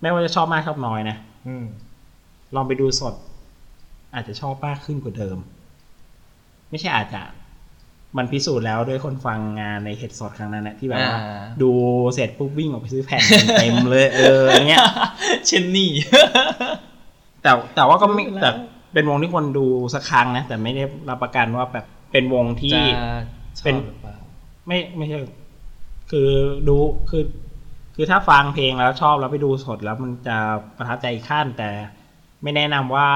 [0.00, 1.16] ไม่ว่าจะชอบมากชอบน้อยนะ
[1.46, 1.64] อืม
[2.54, 3.14] ลองไปดูสด
[4.14, 5.38] อาจจะชอบมากขึ้นกว่าเดิม
[6.70, 7.20] ไม่ใช่อาจจะ
[8.16, 11.70] มันพิสูจน์แล้วด้วยคนฟังงานในเห็ดสดครั้งนั้นนะที่แบบว่าอ่าดู
[12.14, 13.22] เสร็จปุ๊บวิ่งออกไปซื้อแผ่น
[13.58, 14.84] เต็มเลย เอออย่างเงี้ย
[15.46, 15.90] เช่นนี่
[17.42, 18.50] แต่แต่ว่าก็ไม่รู้แล้วแต่
[18.94, 22.80] เป็นวงที่คนดูสักครั้งนะ แต่ไม่ได้รับประกันว่าแบบเป็นวงที่จะ
[23.58, 24.16] ชอบเป็นหรือเปล่า
[24.66, 25.18] ไม่ไม่ใช่
[26.10, 26.28] คือ
[26.68, 26.76] ดู
[27.10, 27.24] คือ
[27.96, 30.36] คือถ้าฟังเพลงแล้วชอบแล้วไปดูสดแล้วมันจะ
[30.76, 31.68] ประทับใจอีกขั้นแต่
[32.42, 33.08] ไม่แนะนำว่า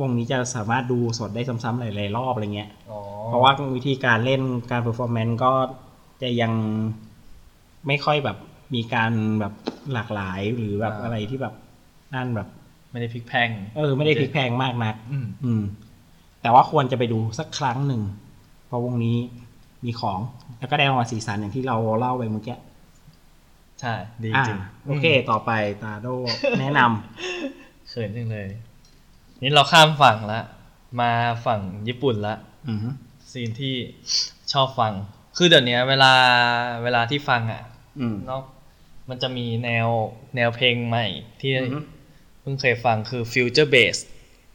[0.00, 5.52] วงนี้จะสามารถดูสดได้ซ้ำๆหลายๆรอบอะไรเงี้ยอ๋อเพราะว่าวิธีการเล่นการเ e อร์ฟอร์แมนซ์ก็
[6.22, 6.52] จะยัง
[7.86, 8.36] ไม่ค่อยแบบ
[8.74, 9.52] มีการแบบ
[9.92, 11.54] หลากหลายหรือแบบอะไรที่แบบ
[12.14, 12.48] นั่นแบบ
[12.90, 15.62] ไม่ได้พลิกแพงเออ ไม่ได้พลิกแพงมากนัก อืมอืม
[16.42, 18.02] แต่ว่าควรจะไปดูสักครั้งหนึ่ง
[18.66, 19.16] เพราะวงนี้
[19.84, 20.18] มีของ
[20.58, 22.56] แล้วก็ได้รางวัลสีสันอย่างที่เราเล่าไปเมื่อกี้
[23.80, 25.50] ใช่ ดีอ่าจริงโอเค ต่อไป
[25.82, 26.06] ตาโด
[26.60, 26.80] แนะน
[27.88, 28.48] เขินจังเลย
[29.42, 30.40] นี่เราข้ามฝั่งละ
[31.00, 31.10] มา
[31.46, 32.78] ฝั่งญี่ปุ่นละำอืม
[33.30, 33.74] ซีนที่
[34.52, 34.92] ชอบฟัง
[35.36, 36.12] คือเดี๋ยวนี้เวลา
[36.82, 37.62] เวลาที่ฟังอะ
[38.00, 38.42] อืมเนาะ
[39.08, 39.88] มันจะมีแนว
[40.36, 41.06] แนวเพลงใหม่
[41.40, 41.78] ที่อือฮึ
[42.40, 43.96] เพิ่งเคยฟังคือ Future Bass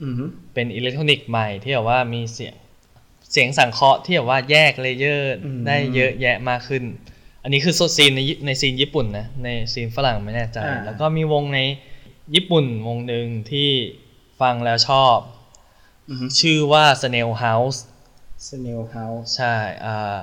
[0.01, 0.13] อืม
[0.53, 2.53] เป็นอิเล็กทรอนิกส์ใหม่ที่แบบว่ามีเสียง
[3.31, 6.84] เสียงสังเคราะห์ที่แบบว่าแยก layer อืมได้เยอะแยะมากขึ้น
[7.43, 11.59] อันนี้คือ scene ในใน scene ญี่ปุ่นนะใน scene ฝรั่งไม่แน่ใจอ่าแล้วก็มีวงใน
[12.36, 13.69] ญี่ปุ่นวงหนึ่งที่
[14.43, 15.17] ฟังแล้วชอบ
[16.09, 17.79] อืมชื่อว่า Snail House
[18.49, 20.17] Snail House ใช่อ่า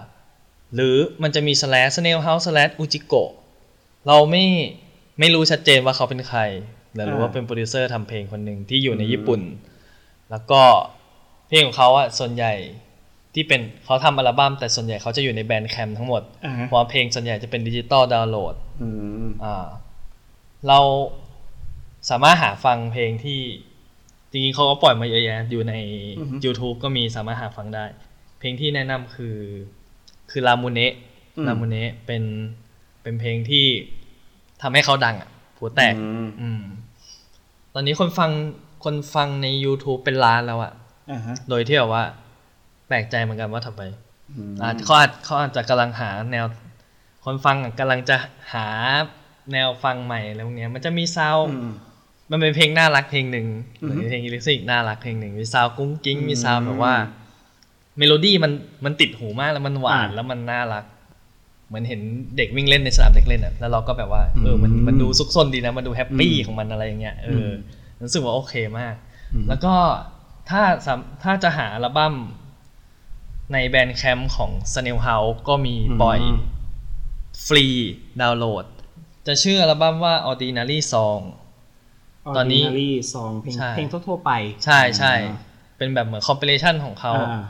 [0.75, 3.23] หรือมันจะมี slash Snail House slash Ujiko
[4.07, 4.45] เราไม่
[5.19, 6.41] ไม่รู้ชัดเจนว่าเขาเป็นใคร
[6.95, 9.41] แต่รู้ว่าเป็นโปรดิวเซอร์ทำเพลงคนหนึ่งที่อยู่ในญี่ปุ่น
[10.31, 10.63] แล้วก็
[11.49, 12.55] เพลงของเขาอะส่วนใหญ่
[13.35, 18.89] ที่เป็นเขาทำอัลบั้มแต่ส่วนใหญ่เขาจะอยู่ใน Bandcamp ทั้งหมดอ่าเพราะว่าเพลงส่วนใหญ่จะเป็น digital download อื
[19.27, 19.67] มอ่า
[20.69, 20.79] เรา
[22.11, 23.41] สามารถหาฟังเพลงที่
[24.31, 25.75] จริงๆเขาก็ปล่อยมาเยอะแยะอยู่ใน
[26.19, 27.85] อือฮึ YouTube ก็มีสามารถหาฟังได้
[28.39, 29.37] เพลงที่แนะนำคือ
[30.31, 30.93] คือลามูเนะ
[31.47, 32.23] ลามูเนะเป็น
[33.03, 33.67] เป็นเพลงที่
[34.63, 36.63] ทำให้เขาดังอะผัวแตกอืมอืม
[37.75, 38.31] ตอนนี้คนฟัง
[38.85, 40.73] คนฟังใน YouTube เป็นล้านแล้วอะ
[41.11, 42.05] อ่าฮะโดยที่แบบว่า
[42.89, 43.83] แปลกใจเหมือนกันว่าทำไม
[44.31, 46.47] อืมอาจเขาอาจเขาอาจจะกำลังหาแนว
[47.25, 48.17] คนฟังอะกำลังจะ
[48.53, 48.67] หา
[49.53, 51.57] แนวฟังใหม่อะไรพวกเนี้ยมันจะมี sound อื
[52.31, 53.47] มมันเป็นเพลงน่ารักเพลงหนึ่ง
[53.83, 56.95] อือฮึเพลงอิเล็กทรอนิกส์น่ารักเพลงหนึ่งมี sound กุ้งกิ้งอืมมี sound แบบว่า
[57.99, 58.53] เมโลดี้มัน
[58.85, 60.85] มันติดหูมากแล้วมันหวานอ่าแล้วมันน่ารัก
[61.69, 62.01] เหมือนเห็น
[62.37, 67.53] เด็กวิ่งเล่นในสนามเด็กเล่นอะแล้วเราก็แบบว่าเออมันอืมมันดูซุกซนดีนะมันดู happy อืมของมันอะไรอย่างเงี้ยเอออืม
[68.05, 68.95] รู้สึกว่าโอเคมาก
[69.35, 69.75] อืมแล้วก็
[70.51, 72.15] ถ้าสามถ้าจะหาอัลบั้ม
[73.53, 76.19] ใน Bandcamp ของ Snail House ก็มีปล่อย
[77.47, 78.65] free download
[79.27, 81.21] จะชื่ออัลบั้มว่า Ordinary Song
[82.37, 84.31] ตอนนี้ Ordinary Song เพลงใช่เพลงทั่วๆไป
[84.65, 85.13] ใช่ใช่
[85.77, 87.43] เป็นแบบเหมือนคอม p ิเลชันของเขาอ่า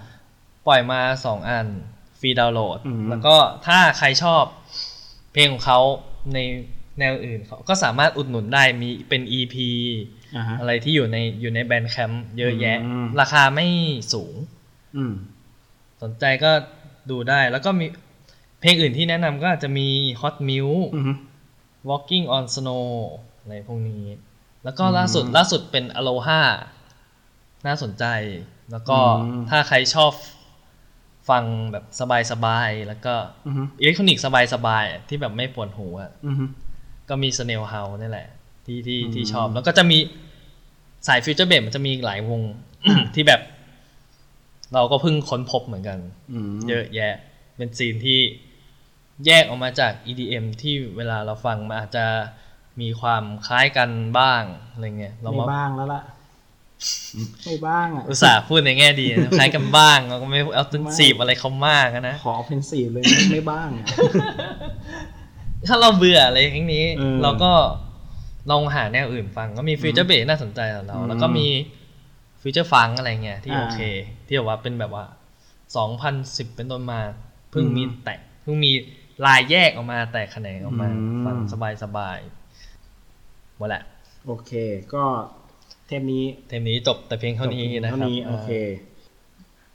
[0.66, 1.66] ปล่อยมาสองอัน
[2.20, 4.44] free download อืมแล้วก็ถ้าใครชอบ
[5.32, 5.78] เพลงของเขา
[6.34, 6.38] ใน
[6.98, 9.54] แนวอื่นเขาก็สามารถอุดหนุนได้มีเป็น EP
[10.36, 13.66] อ่าฮะอะไรที่อยู่ในอยู่ใน Bandcamp เยอะแยะอืมราคาไม่
[14.12, 14.34] สูง
[14.96, 15.14] อืม
[16.02, 16.50] สนใจก็
[17.10, 17.86] ดูได้แล้วก็มี
[18.60, 19.88] เพลงอื่นที่แนะนำก็อาจจะมี
[20.20, 21.14] Hot m i l อืม
[21.88, 22.88] Walking on Snow
[23.40, 24.04] อะไรพวกนี้
[24.64, 26.42] แล้วก็ล่าสุดล่าสุดเป็น Aloha
[27.66, 28.04] น่าสนใจ
[28.72, 30.12] แล้วก็อืมถ้าใครชอบ
[31.30, 31.84] ฟังแบบ
[32.32, 33.14] สบายๆ แล้วก็
[33.46, 36.44] อือฮึอิเล็กทรอนิกส์สบายๆอะที่แบบไม่ปวดหัวอะอือฮึ
[37.08, 38.28] ก็มี Snail House นี่แหละ
[38.66, 39.98] ที่ที่อืมที่ชอบ แล้วก็จะมี
[41.06, 42.42] สายฟิวเจอร์เบสมันจะมีอีกหลายวง
[43.14, 43.40] ที่แบบ
[44.74, 45.98] เราก็เพิ่งค้นพบเหมือนกัน
[46.32, 47.14] อืมเยอะแยะ
[47.56, 48.20] เป็นซีนที่
[49.26, 52.06] แยกออกมาจาก EDM ที่เวลาเราฟังมันอาจจะ
[52.83, 56.03] มีความคล้ายกันบ้างอะไรเงี้ยเราไม่มาบ้างแล้วล่ะ
[57.45, 63.87] ไม่บ้างอะอุตส่าห์พูดในแง่ดีนะคล้ายกันบ้างเราก็ไม่เอาตึงสีบอะไรเขามากอะนะขอ offensive เลยไม่ไม่บ้างอะ
[65.66, 67.53] ถ้าเราเบื่ออะไรอย่างนี้เออเราก็
[68.51, 71.47] ลองหาแนวอื่นฟัง ก็มี future bass น่าสนใจของเราอืมแล้วก็มี
[72.40, 73.81] future funk อะไรเงี้ยที่อ่าโอเค
[74.26, 75.05] ที่แบบว่าเป็นแบบว่า
[75.81, 77.01] 2010เป็นต้นมา
[77.51, 78.72] เพิ่งอืมมีแตกเพิ่งมี
[79.26, 82.39] ลายแยกออกมาแตกแขนงออกมาอืมฟังสบายสบายๆ
[83.61, 83.82] หมดแหละ
[84.26, 84.52] โอเค
[84.94, 85.04] ก็
[85.86, 88.50] เทปนี้ เทปนี้จบแต่เพียงเท่านี้นะคเท่านี้โอเค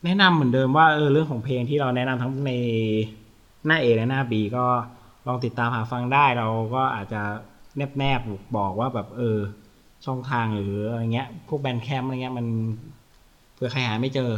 [0.06, 2.52] แนะนำเหมือนเดิมว่าเออเรื่องของเพลงที่เราแนะนำทั้งใน
[3.66, 4.66] หน้า A และหน้า B ก็
[5.28, 7.22] ลองติดตามหาฟังได้เราก็อาจจะ
[7.78, 9.38] แนบแนบๆบอกว่าแบบเออ
[10.06, 12.48] ช่องทางหรืออะไรเงี้ย พวกแบนด์แคมป์อะไรเงี้ยมัน
[13.54, 14.32] เผื่อใครหาไม่เจอ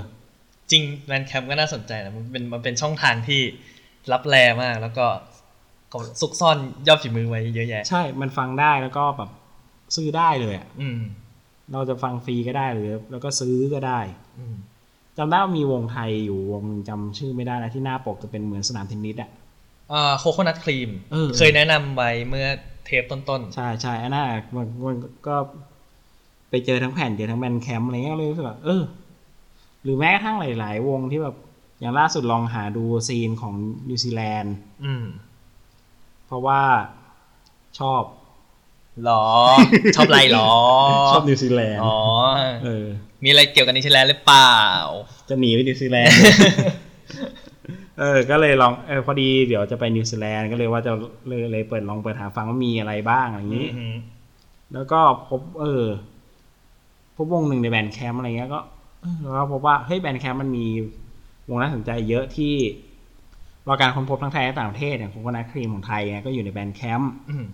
[0.71, 3.41] จริงแบนแคมก็น่าสนใจนะมันเป็นมันเป็นช่องทางที่
[4.11, 5.05] รับแรมากแล้วก็
[5.93, 6.57] ก็ซุกซ่อน
[6.88, 9.29] ยอดฝีมือไว้เยอะแยะ ใช่ มันฟังได้แล้วก็แบบ
[9.95, 11.01] ซื้อได้เลยอะอืม
[11.73, 13.99] เราจะฟังฟรีก็ได้หรือ แล้วก็ซื้อก็ได้
[14.39, 14.55] อืม
[15.17, 19.29] จำได้ว่ามีวงไทยอยู่วงหนึ่งจำชื่อไม่ได้นะที่หน้าปกจะเป็นเหมือนสนามเทนนิสอะ
[19.91, 22.47] อ่า Coconut Cream เออเคยแนะนำไว้เมื่อ
[22.85, 24.95] เทปต้นใช่ใช่อันนั้นอะมันมัน
[25.27, 25.35] ก็
[26.49, 28.83] ไปเจอทั้งแผ่นเจอทั้ง Bandcamp อะไรเงี้ยก็เลยรู้สึกว่าเออ
[29.83, 31.35] หรือแม้กระทั่งหลาย ๆ วงที่แบบ
[31.79, 33.53] อย่างล่าสุดลองหาดู scene ของ
[33.89, 35.05] นิวซีแลนด์ๆอืม
[36.28, 36.61] เพราะว่า
[37.80, 38.01] ชอบ
[39.03, 39.25] หรอ
[39.95, 40.51] ชอบอะไรหรอ
[41.11, 41.97] ชอบนิวซีแลนด์อ๋อ
[42.63, 42.86] เออ
[43.23, 44.57] มีอะไรเกี่ยวกับนิวซีแลนด์หรือเปล่า
[45.30, 46.17] จะหนีไปนิวซีแลนด์
[47.99, 50.91] เออ ก็เลยลองเออพอดีเดี๋ยวจะไปนิวซีแลนด์ก็เลยว่าจะ
[51.28, 53.95] เลยเลยเปิดลองเปิดหาฟังว่ามีอะไรบ้างอะไรอย่างนี้อืม
[54.73, 54.99] แล้วก็
[55.30, 55.84] พบ เออ
[57.15, 58.59] พบวงหนึ่งใน Bandcamp อะไรเงี้ยก็
[59.01, 60.65] เออแล้วก็พบว่าเฮ้ย Bandcamp มันมี
[61.49, 62.53] วงน่าสนใจเยอะที่
[63.68, 67.45] รอการค้นพบทั้งไทยและต่างประเทศอย่าง Coconut Cream ของไทยเนี่ยก็อยู่ใน Bandcamp อืม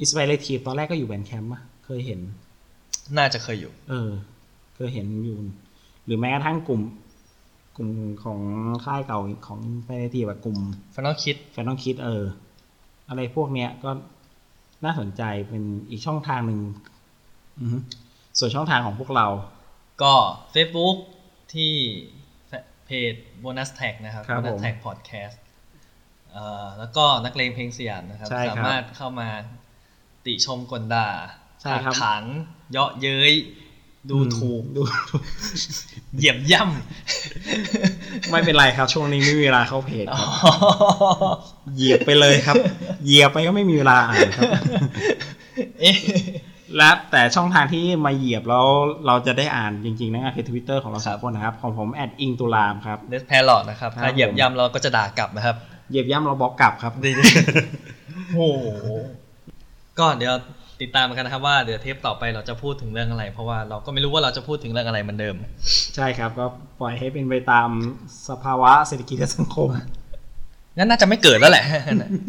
[0.00, 2.20] อิสราเอลทีตอนแรกก็อยู่ Bandcamp ปะเคยเห็น
[3.16, 4.10] น่าจะเคยอยู่ เออ
[4.74, 5.38] เคยเห็นอยู่
[6.04, 6.80] หรือแม้กระทั่งกลุ่ม
[7.76, 7.90] กลุ่ม
[8.24, 8.40] ของ
[8.84, 10.58] ค่ายเก่าของไปทีแบบกลุ่ม
[10.94, 12.22] ฟันนอลคิดแฟนต้องคิดเออ
[13.08, 13.90] อะไรพวกเนี้ยก็
[14.84, 16.60] น่าสนใจเป็นอีกช่องทางหนึ่ง
[17.60, 17.78] อือฮึ
[18.38, 19.26] ส่วนช่องทางของพวกเรา
[20.02, 20.12] ก็
[20.54, 20.96] Facebook
[21.54, 21.72] ที่
[22.92, 25.36] เพจ Bonus Tag นะครับครับ Bonus ผม Tag Podcast
[26.32, 29.28] เอ่อแล้วก็นักเลงเพลงสยามนะครับใช่ครับสามารถเข้ามา
[30.26, 31.08] ติชมกลด่า
[31.62, 32.22] ใช่ครับถาง
[32.72, 33.32] เยาะเย้ย
[34.10, 34.82] ดูถูกดู
[36.16, 36.60] เหยียบย่
[38.30, 41.38] ไม่เป็นไรครับ ช่วงนี้ไม่มีเวลาเข้าเพจำครับ
[41.74, 42.56] เหยียบไปเลยครับ
[43.04, 44.50] เหยียบไปก็ไม่มีเวลาอ่านครับ
[45.80, 45.96] เอ๊ะ
[46.76, 48.66] และแต่ช่องทางที่มาเหยียบแล้ว
[49.06, 55.56] เราจะได้อ่านจริงๆนะคือทวิตเตอร์ของเราสองคนนะครับ ของผมแอดอิงตุลามครับเดสแพลอดนะครับครับถ้าเหยียบผมย่ำเราก็จะด่ากลับนะครับ
[55.90, 57.10] เหยียบย่ำเราบล็อกกลับครับดี
[58.34, 58.66] โอ้โห
[59.98, 60.34] ก็เดี๋ยว
[60.80, 65.34] ติดตามกันนะครับว่าเดี๋ยวเทปต่อไปเราจะพูดถึงเรื่องอะไร เพราะว่าเราก็ไม่รู้ว่าเราจะพูดถึงเรื่องอะไรเหมือนเดิม
[65.94, 66.46] ใช่ครับ ก็
[66.80, 67.68] ปล่อยให้เป็นไปตาม
[68.28, 69.68] สภาวะเศรษฐกิจและสังคม
[70.76, 71.64] งั้นน่าจะไม่เกิดแล้วแหละ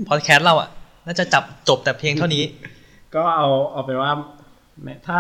[0.10, 0.70] พอดแคสต์เราอะ
[1.06, 2.44] น่าจะจับจบแต่เพียงเท่านี้
[3.16, 4.12] ก็เอาเอาไปนว่า
[5.06, 5.18] ถ้า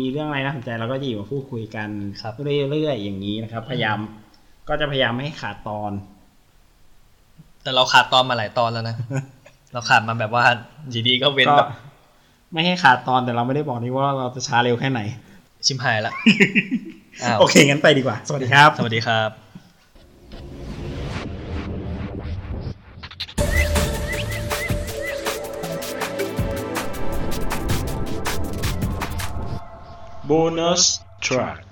[0.00, 1.88] มีเรื่องอะไรน่าสนใจเราก็จะอยู่มาพูดคุยกัน
[2.20, 2.32] ครับ
[2.70, 3.98] เรื่อยๆอย่างนี้นะครับ พยายาม
[4.68, 5.92] ก็จะพยายามไม่ให้ขาดตอน
[7.62, 8.96] แต่เราขาดตอนมาหลายตอนแล้วนะ
[9.72, 10.44] เราขาดมาแบบว่า
[10.90, 11.70] อยู่ดีก็เว้นก็แบบ
[12.52, 15.00] ไม่ให้ขาดตอนแต่เราไม่ได้บอกนี่ว่าเราจะช้าเร็วแค่ไหน
[15.66, 16.12] ชิมหายละ
[17.22, 19.45] อ้าวโอเคงั้นไปดีกว่า สวัสดีครับ สวัสดีครับ
[30.26, 31.65] Bonus track.